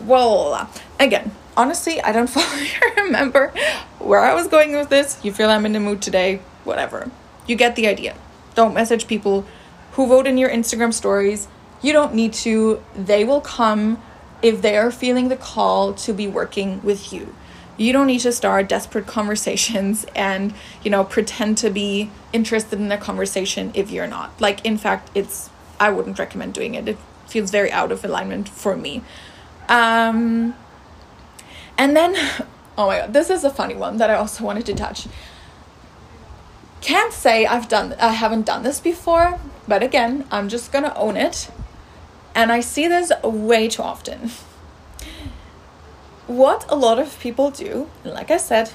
Well, 0.00 0.68
again, 0.98 1.32
honestly, 1.56 2.00
I 2.00 2.12
don't 2.12 2.26
fully 2.28 2.68
remember 2.96 3.52
where 3.98 4.20
I 4.20 4.34
was 4.34 4.48
going 4.48 4.76
with 4.76 4.88
this. 4.88 5.18
You 5.22 5.32
feel 5.32 5.48
I'm 5.48 5.64
in 5.64 5.72
the 5.72 5.80
mood 5.80 6.02
today, 6.02 6.40
whatever. 6.64 7.10
You 7.46 7.56
get 7.56 7.76
the 7.76 7.86
idea. 7.86 8.16
Don't 8.54 8.74
message 8.74 9.06
people 9.06 9.46
who 9.92 10.06
vote 10.06 10.26
in 10.26 10.38
your 10.38 10.50
Instagram 10.50 10.92
stories 10.92 11.46
you 11.82 11.92
don't 11.92 12.14
need 12.14 12.32
to. 12.32 12.82
They 12.94 13.24
will 13.24 13.40
come 13.40 14.00
if 14.40 14.62
they 14.62 14.76
are 14.76 14.90
feeling 14.90 15.28
the 15.28 15.36
call 15.36 15.92
to 15.94 16.12
be 16.12 16.26
working 16.26 16.82
with 16.82 17.12
you. 17.12 17.34
You 17.76 17.92
don't 17.92 18.06
need 18.06 18.20
to 18.20 18.32
start 18.32 18.68
desperate 18.68 19.06
conversations 19.06 20.04
and, 20.14 20.52
you 20.82 20.90
know, 20.90 21.04
pretend 21.04 21.58
to 21.58 21.70
be 21.70 22.10
interested 22.32 22.78
in 22.78 22.92
a 22.92 22.98
conversation 22.98 23.72
if 23.74 23.90
you're 23.90 24.06
not. 24.06 24.38
Like, 24.40 24.64
in 24.64 24.76
fact, 24.76 25.10
it's, 25.14 25.48
I 25.80 25.90
wouldn't 25.90 26.18
recommend 26.18 26.54
doing 26.54 26.74
it. 26.74 26.86
It 26.86 26.98
feels 27.26 27.50
very 27.50 27.72
out 27.72 27.90
of 27.90 28.04
alignment 28.04 28.48
for 28.48 28.76
me. 28.76 29.02
Um, 29.68 30.54
and 31.78 31.96
then, 31.96 32.14
oh 32.78 32.88
my 32.88 32.98
god, 32.98 33.12
this 33.12 33.30
is 33.30 33.42
a 33.42 33.50
funny 33.50 33.74
one 33.74 33.96
that 33.96 34.10
I 34.10 34.14
also 34.14 34.44
wanted 34.44 34.66
to 34.66 34.74
touch. 34.74 35.06
Can't 36.80 37.12
say 37.12 37.46
I've 37.46 37.68
done, 37.68 37.94
I 37.98 38.12
haven't 38.12 38.44
done 38.44 38.64
this 38.64 38.80
before, 38.80 39.40
but 39.66 39.82
again, 39.82 40.26
I'm 40.30 40.48
just 40.48 40.72
gonna 40.72 40.92
own 40.94 41.16
it 41.16 41.48
and 42.34 42.52
I 42.52 42.60
see 42.60 42.88
this 42.88 43.12
way 43.22 43.68
too 43.68 43.82
often. 43.82 44.30
What 46.26 46.64
a 46.68 46.76
lot 46.76 46.98
of 46.98 47.18
people 47.20 47.50
do, 47.50 47.90
like 48.04 48.30
I 48.30 48.36
said, 48.36 48.72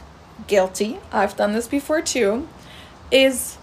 guilty, 0.47 0.99
I've 1.11 1.35
done 1.35 1.53
this 1.53 1.67
before 1.67 2.01
too, 2.01 2.47
is 3.11 3.57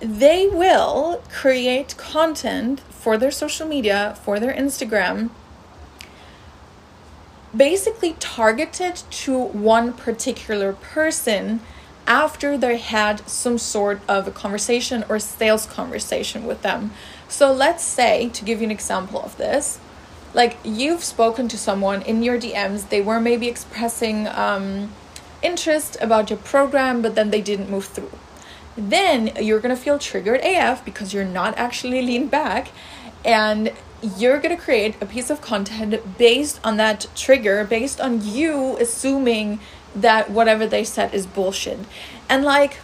they 0.00 0.46
will 0.46 1.22
create 1.30 1.96
content 1.96 2.80
for 2.90 3.16
their 3.16 3.30
social 3.30 3.66
media, 3.66 4.18
for 4.22 4.38
their 4.38 4.52
Instagram, 4.52 5.30
basically 7.56 8.14
targeted 8.18 8.96
to 9.10 9.38
one 9.38 9.92
particular 9.92 10.72
person 10.74 11.60
after 12.06 12.56
they 12.56 12.76
had 12.76 13.26
some 13.28 13.58
sort 13.58 14.00
of 14.08 14.28
a 14.28 14.30
conversation 14.30 15.04
or 15.08 15.18
sales 15.18 15.66
conversation 15.66 16.44
with 16.44 16.62
them. 16.62 16.92
So 17.28 17.52
let's 17.52 17.82
say, 17.82 18.28
to 18.30 18.44
give 18.44 18.60
you 18.60 18.64
an 18.66 18.70
example 18.70 19.20
of 19.22 19.36
this, 19.36 19.78
like 20.34 20.58
you've 20.64 21.02
spoken 21.02 21.48
to 21.48 21.58
someone 21.58 22.02
in 22.02 22.22
your 22.22 22.38
DMs, 22.38 22.88
they 22.88 23.00
were 23.00 23.20
maybe 23.20 23.48
expressing 23.48 24.28
um, 24.28 24.92
interest 25.42 25.96
about 26.00 26.30
your 26.30 26.38
program, 26.38 27.02
but 27.02 27.14
then 27.14 27.30
they 27.30 27.40
didn't 27.40 27.70
move 27.70 27.86
through. 27.86 28.12
Then 28.76 29.32
you're 29.40 29.60
gonna 29.60 29.76
feel 29.76 29.98
triggered 29.98 30.40
AF 30.42 30.84
because 30.84 31.14
you're 31.14 31.24
not 31.24 31.56
actually 31.56 32.02
leaned 32.02 32.30
back, 32.30 32.70
and 33.24 33.72
you're 34.18 34.38
gonna 34.38 34.56
create 34.56 34.94
a 35.00 35.06
piece 35.06 35.30
of 35.30 35.40
content 35.40 36.18
based 36.18 36.60
on 36.62 36.76
that 36.76 37.06
trigger, 37.14 37.64
based 37.64 38.00
on 38.00 38.24
you 38.24 38.76
assuming 38.78 39.58
that 39.94 40.30
whatever 40.30 40.66
they 40.66 40.84
said 40.84 41.14
is 41.14 41.26
bullshit. 41.26 41.78
And 42.28 42.44
like, 42.44 42.78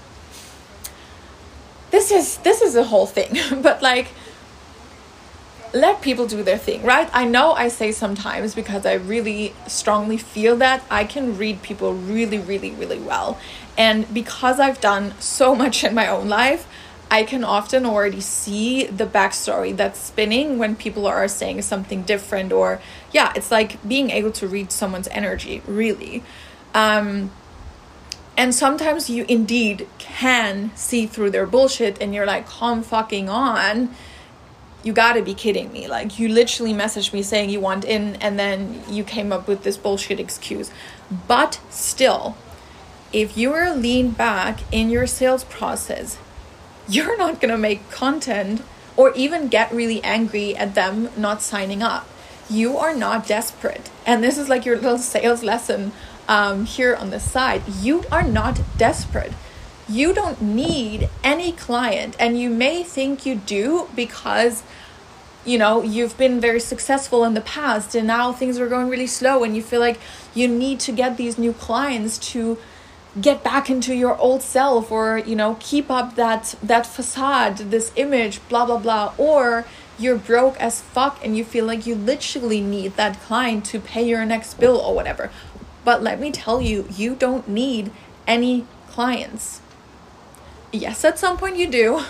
this 1.90 2.10
is 2.10 2.38
this 2.38 2.62
is 2.62 2.74
a 2.74 2.84
whole 2.84 3.06
thing, 3.06 3.36
but 3.62 3.82
like 3.82 4.08
let 5.72 6.02
people 6.02 6.26
do 6.26 6.42
their 6.42 6.58
thing, 6.58 6.82
right? 6.82 7.08
I 7.12 7.24
know 7.24 7.52
I 7.52 7.68
say 7.68 7.92
sometimes 7.92 8.54
because 8.54 8.84
I 8.84 8.94
really 8.94 9.54
strongly 9.66 10.18
feel 10.18 10.56
that 10.56 10.84
I 10.90 11.04
can 11.04 11.38
read 11.38 11.62
people 11.62 11.94
really, 11.94 12.38
really, 12.38 12.70
really 12.72 12.98
well. 12.98 13.38
And 13.78 14.12
because 14.12 14.60
I've 14.60 14.80
done 14.80 15.14
so 15.18 15.54
much 15.62 15.82
in 15.82 15.94
my 15.94 16.08
own 16.08 16.28
life, 16.28 16.68
I 17.10 17.24
can 17.24 17.44
often 17.44 17.84
already 17.84 18.22
see 18.22 18.86
the 18.86 19.04
backstory 19.04 19.76
that's 19.76 20.00
spinning 20.00 20.58
when 20.58 20.76
people 20.76 21.06
are 21.06 21.28
saying 21.28 21.60
something 21.60 22.02
different, 22.04 22.52
or 22.52 22.80
yeah, 23.10 23.32
it's 23.36 23.50
like 23.50 23.86
being 23.86 24.08
able 24.08 24.32
to 24.32 24.48
read 24.48 24.72
someone's 24.72 25.08
energy, 25.08 25.62
really. 25.66 26.22
Um, 26.74 27.30
and 28.36 28.54
sometimes 28.54 29.10
you 29.10 29.26
indeed 29.28 29.86
can 29.98 30.74
see 30.74 31.06
through 31.06 31.30
their 31.30 31.46
bullshit 31.46 32.00
and 32.00 32.14
you're 32.14 32.24
like, 32.24 32.48
come 32.48 32.82
fucking 32.82 33.28
on. 33.28 33.94
You 34.82 34.92
gotta 34.92 35.22
be 35.22 35.34
kidding 35.34 35.72
me. 35.72 35.86
Like, 35.86 36.18
you 36.18 36.28
literally 36.28 36.72
messaged 36.72 37.12
me 37.12 37.22
saying 37.22 37.50
you 37.50 37.60
want 37.60 37.84
in, 37.84 38.16
and 38.16 38.38
then 38.38 38.82
you 38.88 39.04
came 39.04 39.32
up 39.32 39.46
with 39.46 39.62
this 39.62 39.76
bullshit 39.76 40.18
excuse. 40.18 40.70
But 41.28 41.60
still, 41.70 42.36
if 43.12 43.36
you're 43.36 43.74
lean 43.74 44.10
back 44.10 44.60
in 44.72 44.90
your 44.90 45.06
sales 45.06 45.44
process, 45.44 46.18
you're 46.88 47.16
not 47.16 47.40
gonna 47.40 47.58
make 47.58 47.90
content 47.90 48.62
or 48.96 49.12
even 49.14 49.48
get 49.48 49.72
really 49.72 50.02
angry 50.02 50.56
at 50.56 50.74
them 50.74 51.08
not 51.16 51.42
signing 51.42 51.82
up. 51.82 52.06
You 52.50 52.76
are 52.76 52.94
not 52.94 53.26
desperate. 53.26 53.90
And 54.04 54.22
this 54.22 54.36
is 54.36 54.48
like 54.48 54.66
your 54.66 54.76
little 54.76 54.98
sales 55.14 55.42
lesson 55.42 55.92
um, 56.28 56.66
here 56.66 56.94
on 56.94 57.10
the 57.10 57.20
side, 57.20 57.62
you 57.80 58.04
are 58.10 58.22
not 58.22 58.60
desperate. 58.76 59.32
You 59.92 60.14
don't 60.14 60.40
need 60.40 61.08
any 61.22 61.52
client, 61.52 62.16
and 62.18 62.38
you 62.40 62.48
may 62.50 62.82
think 62.82 63.26
you 63.26 63.34
do 63.36 63.88
because 63.94 64.62
you 65.44 65.58
know 65.58 65.82
you've 65.82 66.16
been 66.16 66.40
very 66.40 66.60
successful 66.60 67.24
in 67.24 67.34
the 67.34 67.40
past 67.40 67.96
and 67.96 68.06
now 68.06 68.32
things 68.32 68.60
are 68.60 68.68
going 68.68 68.88
really 68.88 69.08
slow 69.08 69.42
and 69.42 69.56
you 69.56 69.62
feel 69.62 69.80
like 69.80 69.98
you 70.34 70.46
need 70.46 70.78
to 70.78 70.92
get 70.92 71.16
these 71.16 71.36
new 71.36 71.52
clients 71.52 72.16
to 72.16 72.56
get 73.20 73.42
back 73.42 73.68
into 73.68 73.92
your 73.92 74.16
old 74.18 74.40
self 74.40 74.92
or 74.92 75.18
you 75.18 75.34
know 75.34 75.56
keep 75.58 75.90
up 75.90 76.14
that 76.14 76.54
that 76.62 76.86
facade 76.86 77.56
this 77.74 77.90
image 77.96 78.40
blah 78.48 78.64
blah 78.64 78.78
blah 78.78 79.12
or 79.18 79.64
you're 79.98 80.16
broke 80.16 80.56
as 80.60 80.80
fuck 80.80 81.18
and 81.24 81.36
you 81.36 81.44
feel 81.44 81.64
like 81.64 81.84
you 81.84 81.96
literally 81.96 82.60
need 82.60 82.94
that 82.94 83.20
client 83.22 83.64
to 83.64 83.80
pay 83.80 84.08
your 84.08 84.24
next 84.24 84.54
bill 84.60 84.76
or 84.76 84.94
whatever 84.94 85.28
but 85.84 86.02
let 86.02 86.20
me 86.20 86.30
tell 86.30 86.60
you, 86.60 86.86
you 86.90 87.14
don't 87.14 87.48
need 87.48 87.90
any 88.26 88.66
clients. 88.88 89.61
Yes, 90.72 91.04
at 91.04 91.18
some 91.18 91.36
point 91.36 91.56
you 91.56 91.68
do. 91.68 92.02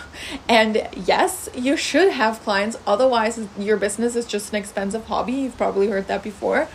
And 0.48 0.88
yes, 0.96 1.48
you 1.52 1.76
should 1.76 2.12
have 2.12 2.40
clients. 2.42 2.78
Otherwise, 2.86 3.40
your 3.58 3.76
business 3.76 4.14
is 4.14 4.24
just 4.24 4.50
an 4.50 4.56
expensive 4.56 5.06
hobby. 5.06 5.32
You've 5.32 5.56
probably 5.56 5.88
heard 5.88 6.06
that 6.06 6.22
before. 6.22 6.68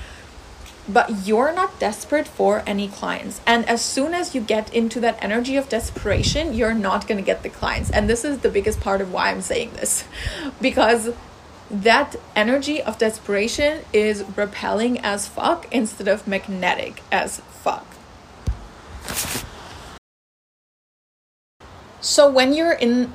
But 0.90 1.26
you're 1.26 1.54
not 1.54 1.80
desperate 1.80 2.28
for 2.28 2.62
any 2.68 2.90
clients. 2.90 3.40
And 3.46 3.66
as 3.70 3.82
soon 3.82 4.14
as 4.14 4.36
you 4.36 4.42
get 4.42 4.74
into 4.74 5.00
that 5.00 5.18
energy 5.22 5.56
of 5.56 5.70
desperation, 5.70 6.54
you're 6.54 6.74
not 6.74 7.08
going 7.08 7.18
to 7.18 7.26
get 7.26 7.44
the 7.44 7.50
clients. 7.50 7.90
And 7.90 8.10
this 8.10 8.26
is 8.26 8.40
the 8.40 8.50
biggest 8.50 8.82
part 8.82 9.00
of 9.00 9.12
why 9.12 9.30
I'm 9.32 9.42
saying 9.42 9.72
this. 9.74 10.04
Because 10.62 11.14
that 11.72 12.16
energy 12.36 12.82
of 12.82 12.98
desperation 12.98 13.84
is 13.92 14.24
repelling 14.36 15.00
as 15.00 15.28
fuck 15.28 15.68
instead 15.74 16.08
of 16.08 16.28
magnetic 16.28 17.02
as 17.12 17.40
fuck. 17.40 17.86
So 22.08 22.30
when 22.30 22.54
you're 22.54 22.72
in 22.72 23.12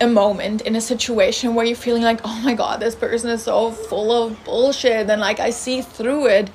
a 0.00 0.08
moment 0.08 0.62
in 0.62 0.74
a 0.74 0.80
situation 0.80 1.54
where 1.54 1.64
you're 1.64 1.76
feeling 1.76 2.02
like, 2.02 2.20
oh 2.24 2.40
my 2.42 2.54
god, 2.54 2.80
this 2.80 2.96
person 2.96 3.30
is 3.30 3.44
so 3.44 3.70
full 3.70 4.10
of 4.10 4.44
bullshit, 4.44 5.08
and 5.08 5.20
like 5.20 5.38
I 5.38 5.50
see 5.50 5.82
through 5.82 6.26
it, 6.26 6.50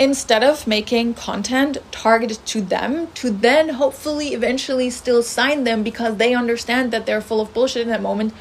instead 0.00 0.42
of 0.42 0.66
making 0.66 1.14
content 1.14 1.78
targeted 1.92 2.44
to 2.46 2.60
them 2.60 3.06
to 3.14 3.30
then 3.30 3.68
hopefully 3.68 4.34
eventually 4.34 4.90
still 4.90 5.22
sign 5.22 5.62
them 5.62 5.84
because 5.84 6.16
they 6.16 6.34
understand 6.34 6.92
that 6.92 7.06
they're 7.06 7.20
full 7.20 7.40
of 7.40 7.54
bullshit 7.54 7.82
in 7.82 7.88
that 7.88 8.02
moment 8.02 8.34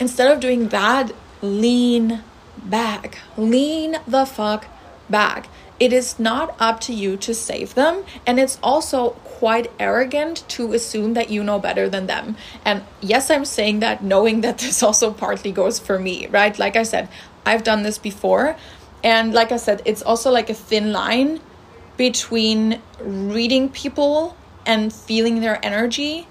instead 0.00 0.28
of 0.28 0.40
doing 0.40 0.68
that, 0.70 1.12
lean 1.42 2.24
back. 2.64 3.20
Lean 3.36 3.98
the 4.08 4.24
fuck 4.24 4.66
back. 5.08 5.46
It 5.80 5.92
is 5.92 6.18
not 6.18 6.54
up 6.60 6.80
to 6.80 6.94
you 6.94 7.16
to 7.18 7.34
save 7.34 7.74
them, 7.74 8.04
and 8.26 8.38
it's 8.38 8.58
also 8.62 9.10
quite 9.24 9.70
arrogant 9.78 10.48
to 10.50 10.72
assume 10.72 11.14
that 11.14 11.30
you 11.30 11.42
know 11.42 11.58
better 11.58 11.88
than 11.88 12.06
them. 12.06 12.36
And 12.64 12.82
yes, 13.00 13.30
I'm 13.30 13.44
saying 13.44 13.80
that 13.80 14.02
knowing 14.02 14.40
that 14.42 14.58
this 14.58 14.82
also 14.88 15.12
partly 15.12 15.52
goes 15.52 15.78
for 15.78 15.98
me, 15.98 16.26
right? 16.28 16.56
Like 16.58 16.76
I 16.76 16.84
said, 16.84 17.08
I've 17.44 17.64
done 17.64 17.82
this 17.82 17.98
before, 17.98 18.56
and 19.02 19.34
like 19.34 19.52
I 19.52 19.56
said, 19.58 19.82
it's 19.84 20.02
also 20.02 20.30
like 20.30 20.48
a 20.48 20.54
thin 20.54 20.92
line 20.92 21.40
between 21.96 22.80
reading 23.00 23.68
people 23.68 24.36
and 24.66 24.92
feeling 24.92 25.40
their 25.40 25.64
energy 25.64 26.26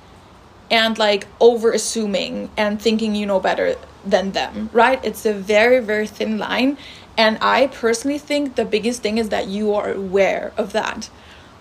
and 0.72 0.98
like 0.98 1.28
over 1.40 1.72
assuming 1.72 2.50
and 2.58 2.82
thinking 2.82 3.16
you 3.16 3.26
know 3.26 3.40
better 3.40 3.76
than 4.06 4.32
them, 4.32 4.70
right? 4.74 5.00
It's 5.04 5.26
a 5.26 5.34
very, 5.34 5.80
very 5.80 6.08
thin 6.08 6.38
line. 6.38 6.78
And 7.18 7.38
I 7.42 7.68
personally 7.68 8.18
think 8.18 8.56
the 8.56 8.66
biggest 8.66 9.02
thing 9.02 9.18
is 9.18 9.30
that 9.30 9.48
you 9.48 9.74
are 9.76 9.92
aware 9.92 10.52
of 10.58 10.74
that. 10.74 11.10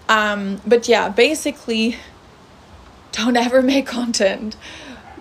Um, 0.08 0.60
but 0.66 0.88
yeah, 0.88 1.08
basically, 1.08 1.96
don't 3.12 3.36
ever 3.36 3.62
make 3.74 3.86
content 3.86 4.56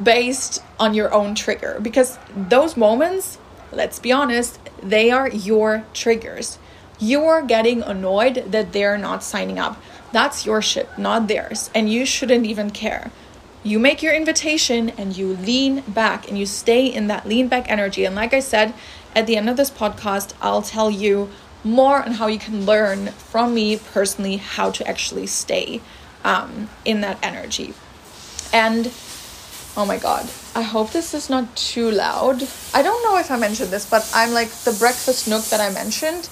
based 0.01 0.63
on 0.79 0.93
your 0.93 1.13
own 1.13 1.35
trigger 1.35 1.79
because 1.81 2.17
those 2.35 2.75
moments, 2.75 3.37
let's 3.71 3.99
be 3.99 4.11
honest, 4.11 4.59
they 4.81 5.11
are 5.11 5.29
your 5.29 5.85
triggers. 5.93 6.57
You're 6.99 7.41
getting 7.41 7.81
annoyed 7.81 8.51
that 8.51 8.73
they're 8.73 8.97
not 8.97 9.23
signing 9.23 9.59
up. 9.59 9.81
That's 10.11 10.45
your 10.45 10.61
shit, 10.61 10.89
not 10.97 11.27
theirs. 11.27 11.69
And 11.73 11.89
you 11.89 12.05
shouldn't 12.05 12.45
even 12.45 12.69
care 12.69 13.11
you 13.63 13.77
make 13.79 14.01
your 14.01 14.13
invitation 14.13 14.89
and 14.91 15.15
you 15.15 15.35
lean 15.35 15.81
back 15.81 16.27
and 16.27 16.37
you 16.37 16.45
stay 16.45 16.87
in 16.87 17.07
that 17.07 17.27
lean 17.27 17.47
back 17.47 17.69
energy. 17.69 18.05
And 18.05 18.15
like 18.15 18.33
I 18.33 18.39
said, 18.39 18.73
at 19.15 19.27
the 19.27 19.35
end 19.35 19.49
of 19.49 19.57
this 19.57 19.69
podcast, 19.69 20.33
I'll 20.41 20.61
tell 20.61 20.89
you 20.89 21.29
more 21.63 22.03
on 22.03 22.13
how 22.13 22.27
you 22.27 22.39
can 22.39 22.65
learn 22.65 23.07
from 23.07 23.53
me 23.53 23.77
personally 23.77 24.37
how 24.37 24.71
to 24.71 24.87
actually 24.87 25.27
stay 25.27 25.81
um, 26.23 26.69
in 26.85 27.01
that 27.01 27.17
energy. 27.21 27.73
And 28.53 28.91
oh 29.77 29.85
my 29.85 29.97
god, 29.97 30.29
I 30.55 30.61
hope 30.61 30.91
this 30.91 31.13
is 31.13 31.29
not 31.29 31.55
too 31.55 31.89
loud. 31.91 32.47
I 32.73 32.81
don't 32.81 33.03
know 33.03 33.17
if 33.17 33.31
I 33.31 33.37
mentioned 33.37 33.69
this, 33.69 33.89
but 33.89 34.09
I'm 34.13 34.31
like 34.33 34.49
the 34.49 34.73
breakfast 34.73 35.27
nook 35.27 35.45
that 35.45 35.59
I 35.59 35.71
mentioned 35.71 36.29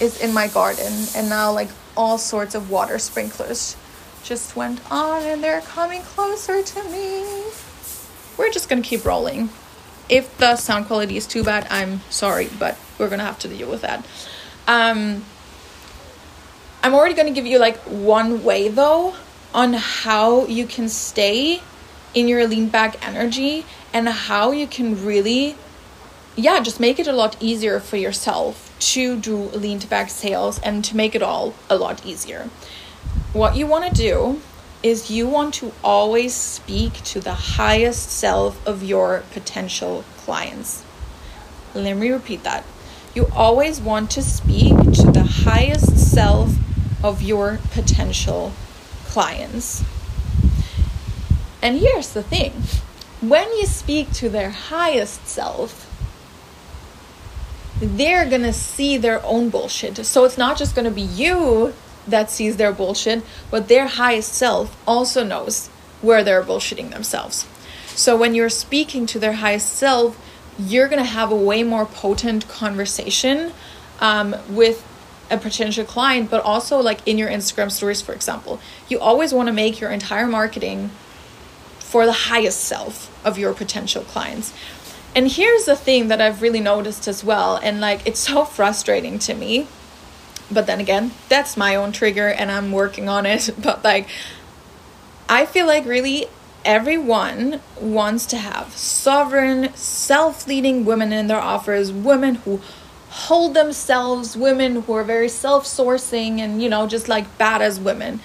is 0.00 0.20
in 0.20 0.32
my 0.32 0.48
garden, 0.48 0.92
and 1.14 1.28
now 1.28 1.52
like 1.52 1.70
all 1.96 2.18
sorts 2.18 2.54
of 2.54 2.70
water 2.70 2.98
sprinklers 2.98 3.76
just 4.24 4.56
went 4.56 4.80
on 4.90 5.22
and 5.22 5.44
they're 5.44 5.60
coming 5.60 6.00
closer 6.02 6.62
to 6.62 6.82
me. 6.84 7.24
We're 8.36 8.50
just 8.50 8.68
gonna 8.68 8.82
keep 8.82 9.04
rolling. 9.04 9.50
If 10.08 10.36
the 10.38 10.56
sound 10.56 10.86
quality 10.86 11.16
is 11.16 11.26
too 11.26 11.42
bad, 11.42 11.66
I'm 11.70 12.00
sorry, 12.10 12.48
but 12.58 12.76
we're 12.98 13.08
gonna 13.08 13.24
have 13.24 13.38
to 13.40 13.48
deal 13.48 13.70
with 13.70 13.82
that. 13.82 14.04
Um, 14.66 15.24
I'm 16.82 16.94
already 16.94 17.14
gonna 17.14 17.30
give 17.30 17.46
you 17.46 17.58
like 17.58 17.78
one 17.78 18.44
way 18.44 18.68
though 18.68 19.14
on 19.54 19.72
how 19.72 20.46
you 20.46 20.66
can 20.66 20.88
stay 20.88 21.62
in 22.12 22.28
your 22.28 22.46
lean 22.46 22.68
back 22.68 23.06
energy 23.06 23.64
and 23.92 24.08
how 24.08 24.50
you 24.50 24.66
can 24.66 25.04
really 25.04 25.56
yeah 26.36 26.60
just 26.60 26.80
make 26.80 26.98
it 26.98 27.06
a 27.06 27.12
lot 27.12 27.36
easier 27.40 27.80
for 27.80 27.96
yourself 27.96 28.74
to 28.78 29.16
do 29.18 29.36
lean 29.36 29.78
back 29.78 30.10
sales 30.10 30.58
and 30.60 30.84
to 30.84 30.96
make 30.96 31.14
it 31.14 31.22
all 31.22 31.54
a 31.70 31.76
lot 31.76 32.04
easier 32.04 32.50
what 33.32 33.56
you 33.56 33.66
want 33.66 33.84
to 33.84 33.94
do 33.94 34.40
is 34.84 35.10
you 35.10 35.26
want 35.26 35.54
to 35.54 35.72
always 35.82 36.34
speak 36.34 36.92
to 37.02 37.18
the 37.18 37.32
highest 37.32 38.10
self 38.10 38.64
of 38.66 38.82
your 38.82 39.22
potential 39.32 40.04
clients. 40.18 40.84
Let 41.74 41.96
me 41.96 42.10
repeat 42.10 42.42
that. 42.44 42.64
You 43.14 43.28
always 43.34 43.80
want 43.80 44.10
to 44.10 44.22
speak 44.22 44.76
to 44.76 45.10
the 45.10 45.24
highest 45.24 45.96
self 45.96 46.54
of 47.02 47.22
your 47.22 47.60
potential 47.70 48.52
clients. 49.06 49.82
And 51.62 51.78
here's 51.78 52.12
the 52.12 52.22
thing 52.22 52.52
when 53.22 53.50
you 53.56 53.64
speak 53.64 54.12
to 54.12 54.28
their 54.28 54.50
highest 54.50 55.26
self, 55.26 55.90
they're 57.80 58.28
gonna 58.28 58.52
see 58.52 58.98
their 58.98 59.24
own 59.24 59.48
bullshit. 59.48 60.04
So 60.04 60.26
it's 60.26 60.36
not 60.36 60.58
just 60.58 60.76
gonna 60.76 60.90
be 60.90 61.00
you 61.00 61.72
that 62.06 62.30
sees 62.30 62.56
their 62.56 62.72
bullshit, 62.72 63.22
but 63.50 63.68
their 63.68 63.86
highest 63.86 64.32
self 64.32 64.76
also 64.86 65.24
knows 65.24 65.68
where 66.02 66.22
they're 66.22 66.42
bullshitting 66.42 66.90
themselves. 66.90 67.46
So 67.94 68.16
when 68.16 68.34
you're 68.34 68.50
speaking 68.50 69.06
to 69.06 69.18
their 69.18 69.34
highest 69.34 69.72
self, 69.72 70.20
you're 70.58 70.88
gonna 70.88 71.04
have 71.04 71.30
a 71.30 71.36
way 71.36 71.62
more 71.62 71.86
potent 71.86 72.48
conversation 72.48 73.52
um, 74.00 74.36
with 74.48 74.86
a 75.30 75.38
potential 75.38 75.84
client, 75.84 76.30
but 76.30 76.42
also 76.42 76.78
like 76.80 77.06
in 77.06 77.18
your 77.18 77.28
Instagram 77.28 77.70
stories, 77.70 78.02
for 78.02 78.12
example. 78.12 78.60
You 78.88 79.00
always 79.00 79.32
wanna 79.32 79.52
make 79.52 79.80
your 79.80 79.90
entire 79.90 80.26
marketing 80.26 80.90
for 81.78 82.06
the 82.06 82.12
highest 82.12 82.60
self 82.60 83.10
of 83.24 83.38
your 83.38 83.54
potential 83.54 84.02
clients. 84.02 84.52
And 85.14 85.30
here's 85.30 85.64
the 85.64 85.76
thing 85.76 86.08
that 86.08 86.20
I've 86.20 86.42
really 86.42 86.60
noticed 86.60 87.06
as 87.06 87.22
well, 87.22 87.56
and 87.56 87.80
like 87.80 88.04
it's 88.04 88.20
so 88.20 88.44
frustrating 88.58 89.18
to 89.20 89.34
me 89.34 89.68
but 90.50 90.66
then 90.66 90.80
again, 90.80 91.12
that's 91.28 91.56
my 91.56 91.74
own 91.74 91.92
trigger 91.92 92.28
and 92.28 92.50
I'm 92.50 92.72
working 92.72 93.08
on 93.08 93.26
it. 93.26 93.50
But 93.62 93.84
like, 93.84 94.08
I 95.28 95.46
feel 95.46 95.66
like 95.66 95.86
really 95.86 96.26
everyone 96.64 97.60
wants 97.80 98.26
to 98.26 98.36
have 98.36 98.76
sovereign, 98.76 99.74
self 99.74 100.46
leading 100.46 100.84
women 100.84 101.12
in 101.12 101.26
their 101.26 101.40
offers, 101.40 101.92
women 101.92 102.36
who 102.36 102.60
hold 103.14 103.54
themselves 103.54 104.36
women 104.36 104.82
who 104.82 104.92
are 104.92 105.04
very 105.04 105.28
self-sourcing 105.28 106.40
and 106.40 106.60
you 106.60 106.68
know 106.68 106.84
just 106.84 107.08
like 107.08 107.38
bad 107.38 107.62
as 107.62 107.78
women 107.78 108.18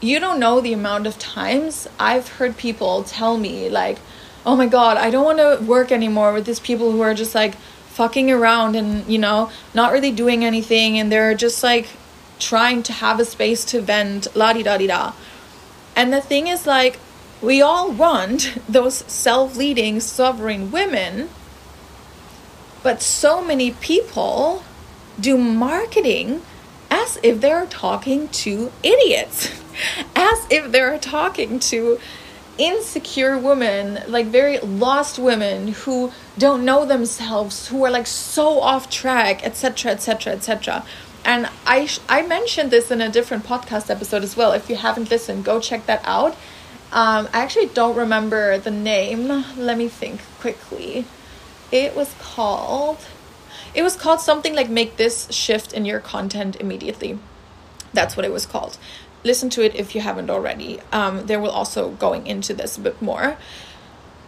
you 0.00 0.18
don't 0.18 0.40
know 0.40 0.62
the 0.62 0.72
amount 0.72 1.06
of 1.06 1.18
times 1.18 1.86
i've 2.00 2.26
heard 2.28 2.56
people 2.56 3.04
tell 3.04 3.36
me 3.36 3.68
like 3.68 3.98
oh 4.46 4.56
my 4.56 4.66
god 4.66 4.96
i 4.96 5.10
don't 5.10 5.26
want 5.26 5.38
to 5.38 5.62
work 5.66 5.92
anymore 5.92 6.32
with 6.32 6.46
these 6.46 6.58
people 6.58 6.90
who 6.90 7.02
are 7.02 7.12
just 7.12 7.34
like 7.34 7.54
fucking 7.94 8.30
around 8.30 8.74
and 8.76 9.06
you 9.06 9.18
know 9.18 9.50
not 9.72 9.92
really 9.92 10.10
doing 10.10 10.44
anything 10.44 10.98
and 10.98 11.10
they're 11.10 11.34
just 11.34 11.62
like 11.62 11.86
trying 12.38 12.82
to 12.82 12.92
have 12.92 13.20
a 13.20 13.24
space 13.24 13.64
to 13.64 13.80
vent 13.80 14.26
la 14.34 14.52
di 14.52 14.62
da 14.62 14.76
di 14.76 14.86
da. 14.86 15.12
And 15.96 16.12
the 16.12 16.20
thing 16.20 16.48
is 16.48 16.66
like 16.66 16.98
we 17.40 17.62
all 17.62 17.90
want 17.90 18.58
those 18.68 19.04
self-leading 19.06 20.00
sovereign 20.00 20.70
women 20.70 21.28
but 22.82 23.00
so 23.00 23.42
many 23.42 23.70
people 23.70 24.62
do 25.18 25.38
marketing 25.38 26.42
as 26.90 27.18
if 27.22 27.40
they're 27.40 27.66
talking 27.66 28.28
to 28.28 28.70
idiots, 28.82 29.50
as 30.16 30.46
if 30.50 30.70
they're 30.70 30.98
talking 30.98 31.58
to 31.58 31.98
insecure 32.58 33.38
women, 33.38 34.00
like 34.08 34.26
very 34.26 34.58
lost 34.58 35.18
women 35.18 35.68
who 35.68 36.12
don't 36.38 36.64
know 36.64 36.84
themselves, 36.84 37.68
who 37.68 37.84
are 37.84 37.90
like 37.90 38.06
so 38.06 38.60
off 38.60 38.90
track, 38.90 39.44
etc., 39.44 39.92
etc., 39.92 40.32
etc. 40.34 40.84
And 41.24 41.48
I 41.66 41.86
sh- 41.86 42.00
I 42.08 42.22
mentioned 42.22 42.70
this 42.70 42.90
in 42.90 43.00
a 43.00 43.08
different 43.08 43.44
podcast 43.44 43.90
episode 43.90 44.22
as 44.22 44.36
well. 44.36 44.52
If 44.52 44.68
you 44.68 44.76
haven't 44.76 45.10
listened, 45.10 45.44
go 45.44 45.60
check 45.60 45.86
that 45.86 46.02
out. 46.04 46.32
Um, 46.92 47.28
I 47.32 47.40
actually 47.40 47.66
don't 47.66 47.96
remember 47.96 48.58
the 48.58 48.70
name. 48.70 49.28
Let 49.56 49.78
me 49.78 49.88
think 49.88 50.20
quickly. 50.40 51.06
It 51.72 51.96
was 51.96 52.14
called 52.20 52.98
it 53.74 53.82
was 53.82 53.96
called 53.96 54.20
something 54.20 54.54
like 54.54 54.70
make 54.70 54.96
this 54.96 55.30
shift 55.32 55.72
in 55.72 55.84
your 55.84 55.98
content 55.98 56.56
immediately. 56.60 57.18
That's 57.92 58.16
what 58.16 58.24
it 58.24 58.32
was 58.32 58.46
called. 58.46 58.78
Listen 59.24 59.50
to 59.50 59.64
it 59.64 59.74
if 59.74 59.94
you 59.94 60.00
haven't 60.00 60.30
already. 60.30 60.80
Um, 60.92 61.26
there 61.26 61.40
will 61.40 61.50
also 61.50 61.90
going 61.92 62.26
into 62.26 62.54
this 62.54 62.76
a 62.76 62.80
bit 62.80 63.00
more. 63.00 63.36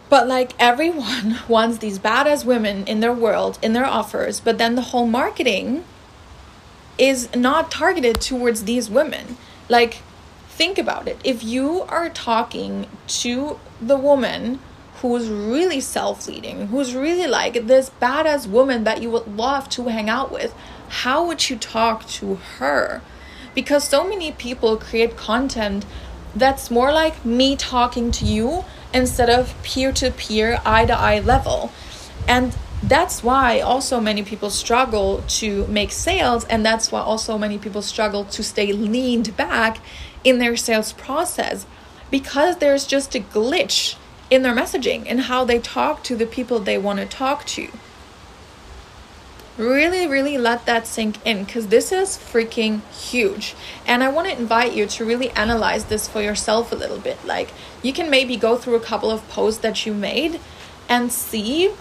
But 0.09 0.27
like 0.27 0.53
everyone 0.59 1.39
wants 1.47 1.77
these 1.77 1.99
badass 1.99 2.45
women 2.45 2.85
in 2.87 2.99
their 2.99 3.13
world, 3.13 3.59
in 3.61 3.73
their 3.73 3.85
offers, 3.85 4.39
but 4.39 4.57
then 4.57 4.75
the 4.75 4.81
whole 4.81 5.07
marketing 5.07 5.83
is 6.97 7.33
not 7.35 7.69
targeted 7.69 8.19
towards 8.21 8.63
these 8.63 8.89
women. 8.89 9.37
Like, 9.69 10.01
think 10.49 10.77
about 10.77 11.07
it. 11.07 11.19
If 11.23 11.43
you 11.43 11.81
are 11.83 12.09
talking 12.09 12.87
to 13.07 13.59
the 13.79 13.97
woman 13.97 14.59
who's 15.01 15.29
really 15.29 15.79
self 15.79 16.27
leading, 16.27 16.67
who's 16.67 16.95
really 16.95 17.27
like 17.27 17.67
this 17.67 17.91
badass 18.01 18.47
woman 18.47 18.83
that 18.85 19.01
you 19.01 19.11
would 19.11 19.27
love 19.37 19.69
to 19.69 19.89
hang 19.89 20.09
out 20.09 20.31
with, 20.31 20.55
how 20.89 21.25
would 21.27 21.49
you 21.49 21.57
talk 21.57 22.07
to 22.07 22.35
her? 22.57 23.01
Because 23.57 23.87
so 23.87 24.07
many 24.07 24.31
people 24.31 24.77
create 24.77 25.17
content 25.17 25.83
that's 26.35 26.69
more 26.69 26.93
like 26.93 27.25
me 27.25 27.55
talking 27.55 28.11
to 28.11 28.23
you 28.23 28.63
instead 28.93 29.31
of 29.31 29.55
peer 29.63 29.91
to 29.93 30.11
peer, 30.11 30.61
eye 30.63 30.85
to 30.85 30.93
eye 30.93 31.21
level. 31.21 31.71
And 32.27 32.55
that's 32.83 33.23
why 33.23 33.59
also 33.59 33.99
many 33.99 34.21
people 34.21 34.51
struggle 34.51 35.23
to 35.39 35.65
make 35.65 35.91
sales, 35.91 36.45
and 36.45 36.63
that's 36.63 36.91
why 36.91 37.01
also 37.01 37.35
many 37.39 37.57
people 37.57 37.81
struggle 37.81 38.25
to 38.25 38.43
stay 38.43 38.71
leaned 38.71 39.35
back 39.35 39.79
in 40.23 40.37
their 40.37 40.55
sales 40.55 40.93
process 40.93 41.65
because 42.11 42.57
there's 42.57 42.85
just 42.85 43.15
a 43.15 43.19
glitch 43.19 43.95
in 44.29 44.43
their 44.43 44.53
messaging 44.53 45.05
and 45.07 45.21
how 45.21 45.43
they 45.43 45.57
talk 45.57 46.03
to 46.03 46.15
the 46.15 46.27
people 46.27 46.59
they 46.59 46.77
want 46.77 46.99
to 46.99 47.07
talk 47.07 47.43
to. 47.45 47.69
Really, 49.57 50.05
really 50.05 50.37
let 50.37 50.67
that 50.67 50.85
sink 50.85 51.17
in 51.25 51.43
because 51.43 51.67
this 51.67 51.91
is 51.91 52.15
freaking 52.15 52.81
huge. 52.91 53.55
And 53.87 54.03
I 54.03 54.09
want 54.09 54.27
to 54.27 54.37
invite 54.37 54.73
you 54.73 54.85
to 54.85 55.03
really 55.03 55.31
analyze 55.31 55.85
this 55.85 56.07
for 56.07 56.21
yourself 56.21 56.71
a 56.71 56.75
little 56.75 56.99
bit. 56.99 57.25
Like, 57.25 57.51
you 57.81 57.91
can 57.91 58.11
maybe 58.11 58.37
go 58.37 58.55
through 58.55 58.75
a 58.75 58.79
couple 58.79 59.09
of 59.09 59.27
posts 59.29 59.61
that 59.61 59.83
you 59.83 59.95
made 59.95 60.39
and 60.87 61.11
see 61.11 61.71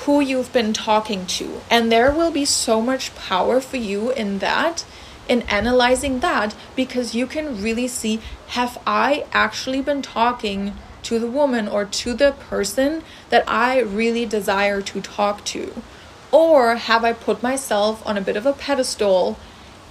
who 0.00 0.20
you've 0.20 0.52
been 0.52 0.74
talking 0.74 1.24
to. 1.26 1.62
And 1.70 1.90
there 1.90 2.12
will 2.12 2.30
be 2.30 2.44
so 2.44 2.82
much 2.82 3.14
power 3.16 3.58
for 3.62 3.78
you 3.78 4.10
in 4.10 4.40
that, 4.40 4.84
in 5.28 5.42
analyzing 5.42 6.20
that, 6.20 6.54
because 6.76 7.14
you 7.14 7.26
can 7.26 7.62
really 7.62 7.88
see 7.88 8.20
have 8.48 8.78
I 8.86 9.24
actually 9.32 9.80
been 9.80 10.02
talking 10.02 10.74
to 11.04 11.18
the 11.18 11.26
woman 11.26 11.68
or 11.68 11.86
to 11.86 12.12
the 12.12 12.32
person 12.32 13.02
that 13.30 13.44
I 13.48 13.80
really 13.80 14.26
desire 14.26 14.82
to 14.82 15.00
talk 15.00 15.42
to? 15.46 15.82
Or 16.30 16.76
have 16.76 17.04
I 17.04 17.12
put 17.12 17.42
myself 17.42 18.06
on 18.06 18.16
a 18.16 18.20
bit 18.20 18.36
of 18.36 18.46
a 18.46 18.52
pedestal 18.52 19.38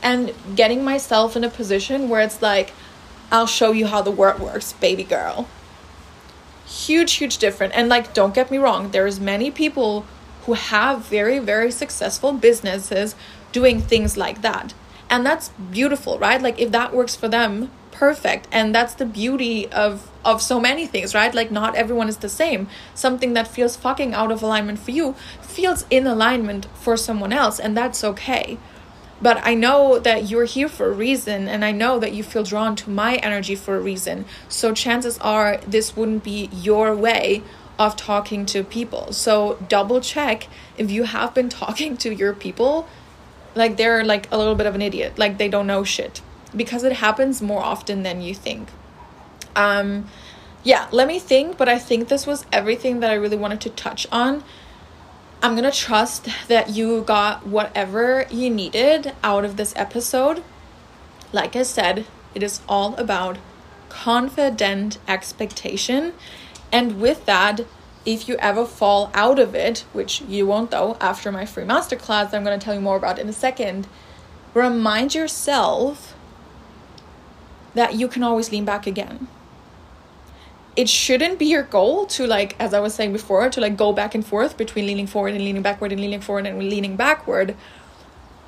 and 0.04 0.34
getting 0.56 0.84
myself 0.84 1.36
in 1.36 1.44
a 1.44 1.50
position 1.50 2.10
where 2.10 2.22
it's 2.22 2.42
like, 2.42 2.74
I'll 3.32 3.48
show 3.48 3.72
you 3.72 3.88
how 3.88 4.02
the 4.02 4.12
world 4.12 4.40
works, 4.40 4.74
baby 4.74 5.04
girl. 5.04 5.48
Huge, 6.66 7.14
huge 7.14 7.38
difference. 7.38 7.74
And 7.74 7.90
like, 7.90 8.14
don't 8.14 8.36
get 8.36 8.52
me 8.52 8.58
wrong, 8.58 8.92
there's 8.92 9.20
many 9.20 9.52
people 9.52 10.06
who 10.46 10.54
have 10.54 11.06
very, 11.06 11.40
very 11.40 11.72
successful 11.72 12.32
businesses 12.32 13.16
doing 13.52 13.82
things 13.82 14.16
like 14.16 14.42
that. 14.42 14.74
And 15.10 15.26
that's 15.26 15.50
beautiful, 15.50 16.20
right? 16.20 16.42
Like, 16.42 16.60
if 16.60 16.72
that 16.72 16.94
works 16.94 17.16
for 17.16 17.28
them, 17.28 17.72
perfect 17.98 18.48
and 18.52 18.76
that's 18.76 18.94
the 18.94 19.06
beauty 19.06 19.68
of 19.72 20.12
of 20.28 20.42
so 20.42 20.60
many 20.60 20.86
things 20.86 21.16
right 21.16 21.34
like 21.34 21.50
not 21.50 21.74
everyone 21.76 22.10
is 22.10 22.18
the 22.18 22.30
same 22.30 22.68
something 22.94 23.34
that 23.34 23.48
feels 23.48 23.76
fucking 23.76 24.14
out 24.14 24.32
of 24.32 24.44
alignment 24.44 24.78
for 24.78 24.92
you 24.92 25.14
feels 25.42 25.86
in 25.90 26.06
alignment 26.06 26.68
for 26.76 26.96
someone 26.98 27.34
else 27.34 27.60
and 27.60 27.76
that's 27.76 28.04
okay 28.04 28.58
but 29.22 29.40
I 29.44 29.56
know 29.56 29.98
that 30.00 30.30
you're 30.30 30.46
here 30.46 30.70
for 30.70 30.88
a 30.88 30.92
reason, 30.92 31.48
and 31.48 31.66
I 31.66 31.72
know 31.72 31.98
that 31.98 32.14
you 32.14 32.22
feel 32.24 32.44
drawn 32.44 32.76
to 32.76 32.90
my 32.92 33.16
energy 33.16 33.56
for 33.56 33.76
a 33.76 33.80
reason. 33.80 34.26
So, 34.48 34.74
chances 34.74 35.18
are 35.20 35.58
this 35.66 35.96
wouldn't 35.98 36.24
be 36.24 36.50
your 36.54 36.96
way 36.96 37.42
of 37.80 37.96
talking 37.96 38.46
to 38.48 38.64
people. 38.64 39.12
So, 39.14 39.58
double 39.68 40.02
check 40.02 40.48
if 40.78 40.92
you 40.92 41.04
have 41.04 41.34
been 41.34 41.50
talking 41.64 41.98
to 41.98 42.14
your 42.14 42.34
people 42.34 42.88
like 43.56 43.78
they're 43.78 44.04
like 44.04 44.32
a 44.32 44.38
little 44.38 44.54
bit 44.54 44.68
of 44.68 44.76
an 44.76 44.84
idiot, 44.84 45.18
like 45.18 45.40
they 45.40 45.50
don't 45.50 45.66
know 45.66 45.84
shit 45.84 46.22
because 46.56 46.84
it 46.84 46.94
happens 46.94 47.42
more 47.42 47.64
often 47.64 48.04
than 48.04 48.22
you 48.22 48.34
think. 48.34 48.70
Um, 49.58 50.06
yeah, 50.64 50.88
let 50.92 51.08
me 51.08 51.20
think, 51.20 51.58
but 51.58 51.68
I 51.68 51.80
think 51.80 52.08
this 52.08 52.28
was 52.28 52.46
everything 52.54 53.00
that 53.02 53.10
I 53.10 53.16
really 53.16 53.36
wanted 53.36 53.60
to 53.62 53.70
touch 53.72 54.08
on. 54.12 54.44
I'm 55.42 55.56
gonna 55.56 55.72
trust 55.72 56.30
that 56.48 56.70
you 56.70 57.02
got 57.02 57.46
whatever 57.46 58.26
you 58.30 58.50
needed 58.50 59.14
out 59.24 59.44
of 59.44 59.58
this 59.58 59.74
episode. 59.76 60.44
Like 61.34 61.56
I 61.56 61.64
said, 61.64 62.06
it 62.34 62.44
is 62.44 62.62
all 62.70 62.96
about 62.96 63.38
confident 63.90 65.00
expectation. 65.08 66.14
And 66.72 67.00
with 67.00 67.26
that, 67.26 67.62
if 68.06 68.28
you 68.28 68.36
ever 68.38 68.66
fall 68.66 69.12
out 69.14 69.40
of 69.40 69.56
it, 69.56 69.86
which 69.94 70.22
you 70.22 70.48
won't 70.48 70.72
though, 70.72 70.98
after 71.02 71.32
my 71.32 71.46
free 71.46 71.66
masterclass, 71.66 72.34
I'm 72.34 72.44
gonna 72.44 72.58
tell 72.58 72.74
you 72.74 72.82
more 72.82 72.98
about 72.98 73.20
in 73.20 73.30
a 73.30 73.34
second, 73.34 73.88
remind 74.54 75.16
yourself 75.16 76.16
that 77.74 77.96
you 77.96 78.08
can 78.08 78.24
always 78.24 78.52
lean 78.52 78.66
back 78.66 78.86
again. 78.88 79.28
It 80.78 80.88
shouldn't 80.88 81.40
be 81.40 81.48
your 81.48 81.64
goal 81.64 82.06
to 82.06 82.28
like, 82.28 82.56
as 82.60 82.74
I 82.74 82.80
was 82.80 82.94
saying 82.94 83.12
before, 83.12 83.50
to 83.50 83.60
like 83.60 83.76
go 83.76 83.92
back 83.92 84.14
and 84.14 84.24
forth 84.26 84.58
between 84.58 84.86
leaning 84.86 85.08
forward 85.08 85.34
and 85.34 85.44
leaning 85.44 85.64
backward 85.64 85.92
and 85.92 86.00
leaning 86.00 86.22
forward 86.22 86.46
and 86.46 86.60
leaning 86.60 86.96
backward. 86.96 87.56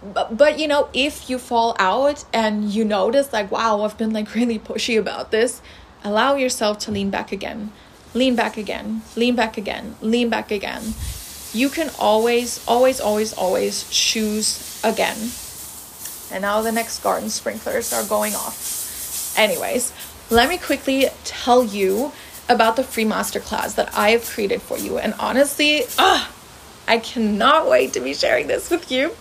But, 0.04 0.38
but 0.38 0.60
you 0.60 0.68
know, 0.68 0.90
if 0.94 1.28
you 1.30 1.40
fall 1.40 1.76
out 1.80 2.24
and 2.32 2.72
you 2.72 2.86
notice 2.86 3.34
like, 3.34 3.52
wow, 3.52 3.82
I've 3.82 3.98
been 3.98 4.14
like 4.14 4.34
really 4.36 4.60
pushy 4.60 4.98
about 4.98 5.32
this, 5.32 5.62
allow 6.04 6.36
yourself 6.36 6.78
to 6.80 6.92
lean 6.92 7.10
back 7.10 7.32
again. 7.32 7.72
Lean 8.14 8.36
back 8.36 8.58
again. 8.58 9.02
Lean 9.16 9.36
back 9.36 9.58
again. 9.58 9.96
Lean 10.00 10.30
back 10.30 10.52
again. 10.52 10.94
You 11.52 11.70
can 11.70 11.90
always, 11.98 12.64
always, 12.68 13.02
always, 13.02 13.34
always 13.34 13.90
choose 13.90 14.80
again. 14.84 15.18
And 16.32 16.44
now 16.44 16.62
the 16.62 16.72
next 16.72 17.02
garden 17.02 17.30
sprinklers 17.30 17.92
are 17.92 18.04
going 18.04 18.36
off. 18.36 19.34
Anyways, 19.38 19.94
let 20.30 20.50
me 20.50 20.58
quickly 20.58 21.08
tell 21.24 21.64
you 21.64 22.12
about 22.48 22.76
the 22.76 22.84
free 22.84 23.06
masterclass 23.06 23.76
that 23.76 23.96
I 23.96 24.12
have 24.12 24.26
created 24.26 24.62
for 24.62 24.78
you. 24.78 24.98
And 24.98 25.14
honestly, 25.20 25.84
ah, 25.98 26.32
I 26.88 26.98
cannot 26.98 27.70
wait 27.70 27.94
to 27.94 28.00
be 28.00 28.14
sharing 28.14 28.48
this 28.48 28.70
with 28.70 28.92
you. 28.92 29.16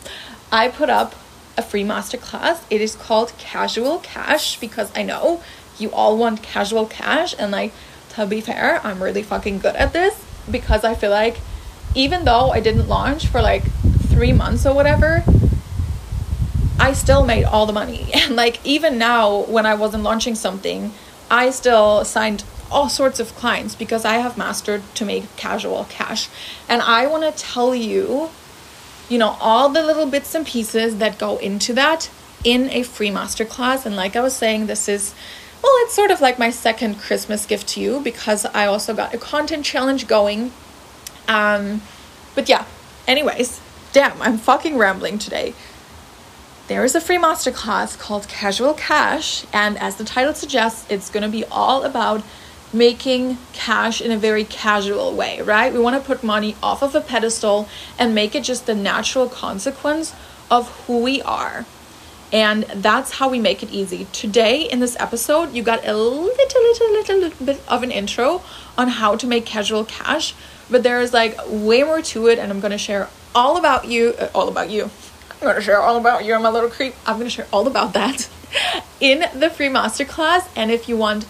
I 0.50 0.68
put 0.68 0.90
up 0.90 1.14
a 1.56 1.62
free 1.62 1.84
masterclass. 1.84 2.60
It 2.70 2.80
is 2.80 2.94
called 2.94 3.32
Casual 3.38 3.98
Cash 3.98 4.58
because 4.58 4.90
I 4.94 5.02
know 5.02 5.42
you 5.78 5.90
all 5.92 6.16
want 6.16 6.42
casual 6.42 6.86
cash. 6.86 7.34
And 7.38 7.52
like, 7.52 7.72
to 8.10 8.26
be 8.26 8.40
fair, 8.40 8.80
I'm 8.84 9.02
really 9.02 9.22
fucking 9.22 9.58
good 9.58 9.76
at 9.76 9.92
this 9.92 10.22
because 10.50 10.84
I 10.84 10.94
feel 10.94 11.10
like 11.10 11.38
even 11.94 12.24
though 12.24 12.50
I 12.50 12.60
didn't 12.60 12.88
launch 12.88 13.26
for 13.26 13.42
like 13.42 13.64
three 14.08 14.32
months 14.32 14.66
or 14.66 14.74
whatever, 14.74 15.24
I 16.78 16.92
still 16.92 17.24
made 17.24 17.44
all 17.44 17.66
the 17.66 17.72
money. 17.72 18.10
And 18.14 18.36
like 18.36 18.64
even 18.64 18.98
now 18.98 19.42
when 19.42 19.66
I 19.66 19.74
wasn't 19.74 20.02
launching 20.02 20.34
something, 20.34 20.92
I 21.30 21.50
still 21.50 22.04
signed 22.04 22.44
all 22.70 22.88
sorts 22.88 23.18
of 23.18 23.34
clients 23.34 23.74
because 23.74 24.04
I 24.04 24.18
have 24.18 24.36
mastered 24.36 24.82
to 24.94 25.04
make 25.04 25.34
casual 25.36 25.86
cash. 25.88 26.28
And 26.68 26.82
I 26.82 27.06
want 27.06 27.24
to 27.24 27.42
tell 27.42 27.74
you 27.74 28.30
you 29.08 29.18
know, 29.18 29.36
all 29.40 29.68
the 29.68 29.82
little 29.82 30.06
bits 30.06 30.34
and 30.34 30.46
pieces 30.46 30.98
that 30.98 31.18
go 31.18 31.38
into 31.38 31.72
that 31.74 32.10
in 32.44 32.70
a 32.70 32.82
free 32.82 33.10
masterclass. 33.10 33.86
And 33.86 33.96
like 33.96 34.16
I 34.16 34.20
was 34.20 34.36
saying, 34.36 34.66
this 34.66 34.88
is 34.88 35.14
well, 35.62 35.72
it's 35.78 35.94
sort 35.94 36.10
of 36.10 36.20
like 36.20 36.38
my 36.38 36.50
second 36.50 37.00
Christmas 37.00 37.44
gift 37.44 37.68
to 37.70 37.80
you 37.80 38.00
because 38.00 38.44
I 38.46 38.66
also 38.66 38.94
got 38.94 39.12
a 39.12 39.18
content 39.18 39.64
challenge 39.64 40.06
going. 40.06 40.52
Um, 41.26 41.82
but 42.34 42.48
yeah, 42.48 42.64
anyways, 43.08 43.60
damn, 43.92 44.20
I'm 44.22 44.38
fucking 44.38 44.78
rambling 44.78 45.18
today. 45.18 45.54
There 46.68 46.84
is 46.84 46.94
a 46.94 47.00
free 47.00 47.16
masterclass 47.16 47.98
called 47.98 48.28
Casual 48.28 48.74
Cash, 48.74 49.46
and 49.54 49.78
as 49.78 49.96
the 49.96 50.04
title 50.04 50.34
suggests, 50.34 50.84
it's 50.90 51.08
going 51.08 51.22
to 51.22 51.28
be 51.30 51.46
all 51.46 51.82
about 51.82 52.22
making 52.74 53.38
cash 53.54 54.02
in 54.02 54.10
a 54.10 54.18
very 54.18 54.44
casual 54.44 55.14
way, 55.14 55.40
right? 55.40 55.72
We 55.72 55.78
want 55.78 55.96
to 55.96 56.06
put 56.06 56.22
money 56.22 56.56
off 56.62 56.82
of 56.82 56.94
a 56.94 57.00
pedestal 57.00 57.70
and 57.98 58.14
make 58.14 58.34
it 58.34 58.44
just 58.44 58.66
the 58.66 58.74
natural 58.74 59.30
consequence 59.30 60.14
of 60.50 60.68
who 60.84 60.98
we 60.98 61.22
are. 61.22 61.64
And 62.34 62.64
that's 62.64 63.12
how 63.12 63.30
we 63.30 63.38
make 63.38 63.62
it 63.62 63.70
easy. 63.70 64.06
Today, 64.12 64.68
in 64.70 64.80
this 64.80 64.94
episode, 65.00 65.54
you 65.54 65.62
got 65.62 65.88
a 65.88 65.96
little, 65.96 66.24
little, 66.24 66.62
little, 66.62 67.16
little 67.16 67.46
bit 67.46 67.62
of 67.66 67.82
an 67.82 67.90
intro 67.90 68.42
on 68.76 68.88
how 68.88 69.16
to 69.16 69.26
make 69.26 69.46
casual 69.46 69.86
cash, 69.86 70.34
but 70.68 70.82
there 70.82 71.00
is 71.00 71.14
like 71.14 71.34
way 71.46 71.82
more 71.82 72.02
to 72.02 72.26
it, 72.26 72.38
and 72.38 72.52
I'm 72.52 72.60
gonna 72.60 72.76
share 72.76 73.08
all 73.34 73.56
about 73.56 73.86
you, 73.88 74.14
uh, 74.18 74.28
all 74.34 74.48
about 74.48 74.68
you. 74.68 74.90
I'm 75.40 75.46
gonna 75.46 75.60
share 75.60 75.80
all 75.80 75.96
about 75.96 76.24
you, 76.24 76.34
and 76.34 76.42
my 76.42 76.50
little 76.50 76.68
creep. 76.68 76.94
I'm 77.06 77.16
gonna 77.16 77.30
share 77.30 77.46
all 77.52 77.68
about 77.68 77.92
that 77.92 78.28
in 79.00 79.24
the 79.38 79.50
free 79.50 79.68
masterclass. 79.68 80.48
And 80.56 80.72
if 80.72 80.88
you 80.88 80.96
want 80.96 81.26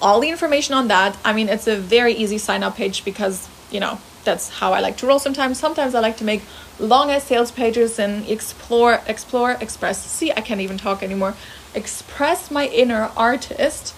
all 0.00 0.20
the 0.20 0.28
information 0.28 0.74
on 0.74 0.86
that, 0.88 1.16
I 1.24 1.32
mean, 1.32 1.48
it's 1.48 1.66
a 1.66 1.76
very 1.76 2.12
easy 2.12 2.38
sign 2.38 2.62
up 2.62 2.76
page 2.76 3.04
because, 3.04 3.48
you 3.72 3.80
know, 3.80 3.98
that's 4.22 4.48
how 4.48 4.72
I 4.72 4.80
like 4.80 4.98
to 4.98 5.06
roll 5.06 5.18
sometimes. 5.18 5.58
Sometimes 5.58 5.96
I 5.96 6.00
like 6.00 6.16
to 6.18 6.24
make 6.24 6.42
long 6.78 7.10
as 7.10 7.24
sales 7.24 7.50
pages 7.50 7.98
and 7.98 8.26
explore, 8.28 9.00
explore, 9.08 9.52
express. 9.60 10.04
See, 10.04 10.30
I 10.30 10.42
can't 10.42 10.60
even 10.60 10.78
talk 10.78 11.02
anymore. 11.02 11.34
Express 11.74 12.52
my 12.52 12.68
inner 12.68 13.10
artist 13.16 13.94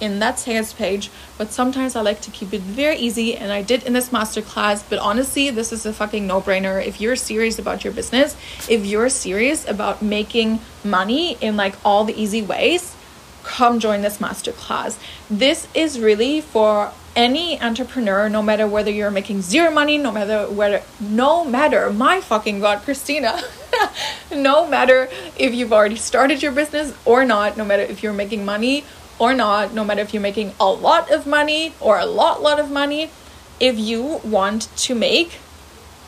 in 0.00 0.18
that 0.18 0.38
sales 0.38 0.72
page, 0.72 1.10
but 1.38 1.52
sometimes 1.52 1.96
I 1.96 2.00
like 2.02 2.20
to 2.22 2.30
keep 2.30 2.52
it 2.52 2.60
very 2.60 2.96
easy, 2.96 3.36
and 3.36 3.52
I 3.52 3.62
did 3.62 3.82
in 3.84 3.92
this 3.92 4.10
masterclass. 4.10 4.84
But 4.88 4.98
honestly, 4.98 5.50
this 5.50 5.72
is 5.72 5.86
a 5.86 5.92
fucking 5.92 6.26
no 6.26 6.40
brainer. 6.40 6.84
If 6.84 7.00
you're 7.00 7.16
serious 7.16 7.58
about 7.58 7.84
your 7.84 7.92
business, 7.92 8.36
if 8.68 8.84
you're 8.84 9.08
serious 9.08 9.66
about 9.66 10.02
making 10.02 10.60
money 10.84 11.36
in 11.40 11.56
like 11.56 11.74
all 11.84 12.04
the 12.04 12.20
easy 12.20 12.42
ways, 12.42 12.94
come 13.42 13.78
join 13.78 14.02
this 14.02 14.18
masterclass. 14.18 14.98
This 15.30 15.68
is 15.74 16.00
really 16.00 16.40
for 16.40 16.92
any 17.14 17.58
entrepreneur, 17.62 18.28
no 18.28 18.42
matter 18.42 18.66
whether 18.66 18.90
you're 18.90 19.10
making 19.10 19.40
zero 19.40 19.70
money, 19.70 19.96
no 19.96 20.12
matter 20.12 20.46
whether, 20.50 20.82
no 21.00 21.44
matter, 21.44 21.90
my 21.90 22.20
fucking 22.20 22.60
God, 22.60 22.82
Christina, 22.82 23.40
no 24.34 24.68
matter 24.68 25.08
if 25.38 25.54
you've 25.54 25.72
already 25.72 25.96
started 25.96 26.42
your 26.42 26.52
business 26.52 26.92
or 27.06 27.24
not, 27.24 27.56
no 27.56 27.64
matter 27.64 27.82
if 27.82 28.02
you're 28.02 28.12
making 28.12 28.44
money 28.44 28.84
or 29.18 29.34
not, 29.34 29.72
no 29.72 29.84
matter 29.84 30.00
if 30.00 30.12
you're 30.12 30.22
making 30.22 30.54
a 30.60 30.66
lot 30.66 31.10
of 31.10 31.26
money 31.26 31.74
or 31.80 31.98
a 31.98 32.06
lot, 32.06 32.42
lot 32.42 32.60
of 32.60 32.70
money, 32.70 33.10
if 33.58 33.78
you 33.78 34.20
want 34.22 34.68
to 34.76 34.94
make 34.94 35.38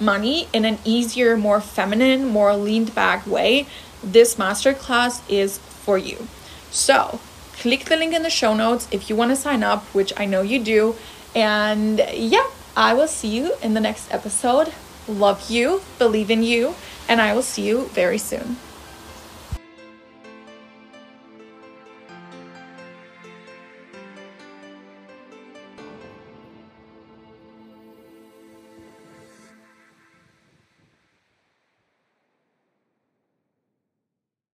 money 0.01 0.49
in 0.53 0.65
an 0.65 0.79
easier, 0.85 1.37
more 1.37 1.61
feminine, 1.61 2.27
more 2.29 2.55
leaned 2.57 2.95
back 2.95 3.27
way, 3.27 3.67
this 4.03 4.37
masterclass 4.37 5.23
is 5.29 5.59
for 5.59 5.99
you. 5.99 6.29
So, 6.71 7.21
click 7.55 7.87
the 7.87 7.97
link 7.97 8.15
in 8.15 8.23
the 8.23 8.31
show 8.31 8.55
notes 8.55 8.87
if 8.93 9.09
you 9.09 9.17
want 9.17 9.31
to 9.31 9.37
sign 9.37 9.63
up, 9.63 9.85
which 9.95 10.13
I 10.17 10.27
know 10.27 10.43
you 10.43 10.63
do. 10.63 10.97
And 11.35 11.99
yeah, 12.13 12.47
I 12.77 12.95
will 12.95 13.09
see 13.09 13.29
you 13.29 13.55
in 13.63 13.75
the 13.75 13.81
next 13.81 14.13
episode. 14.13 14.73
Love 15.09 15.51
you, 15.51 15.83
believe 15.99 16.31
in 16.31 16.43
you, 16.43 16.75
and 17.09 17.21
I 17.21 17.33
will 17.33 17.43
see 17.43 17.67
you 17.67 17.87
very 17.87 18.19
soon. 18.19 18.59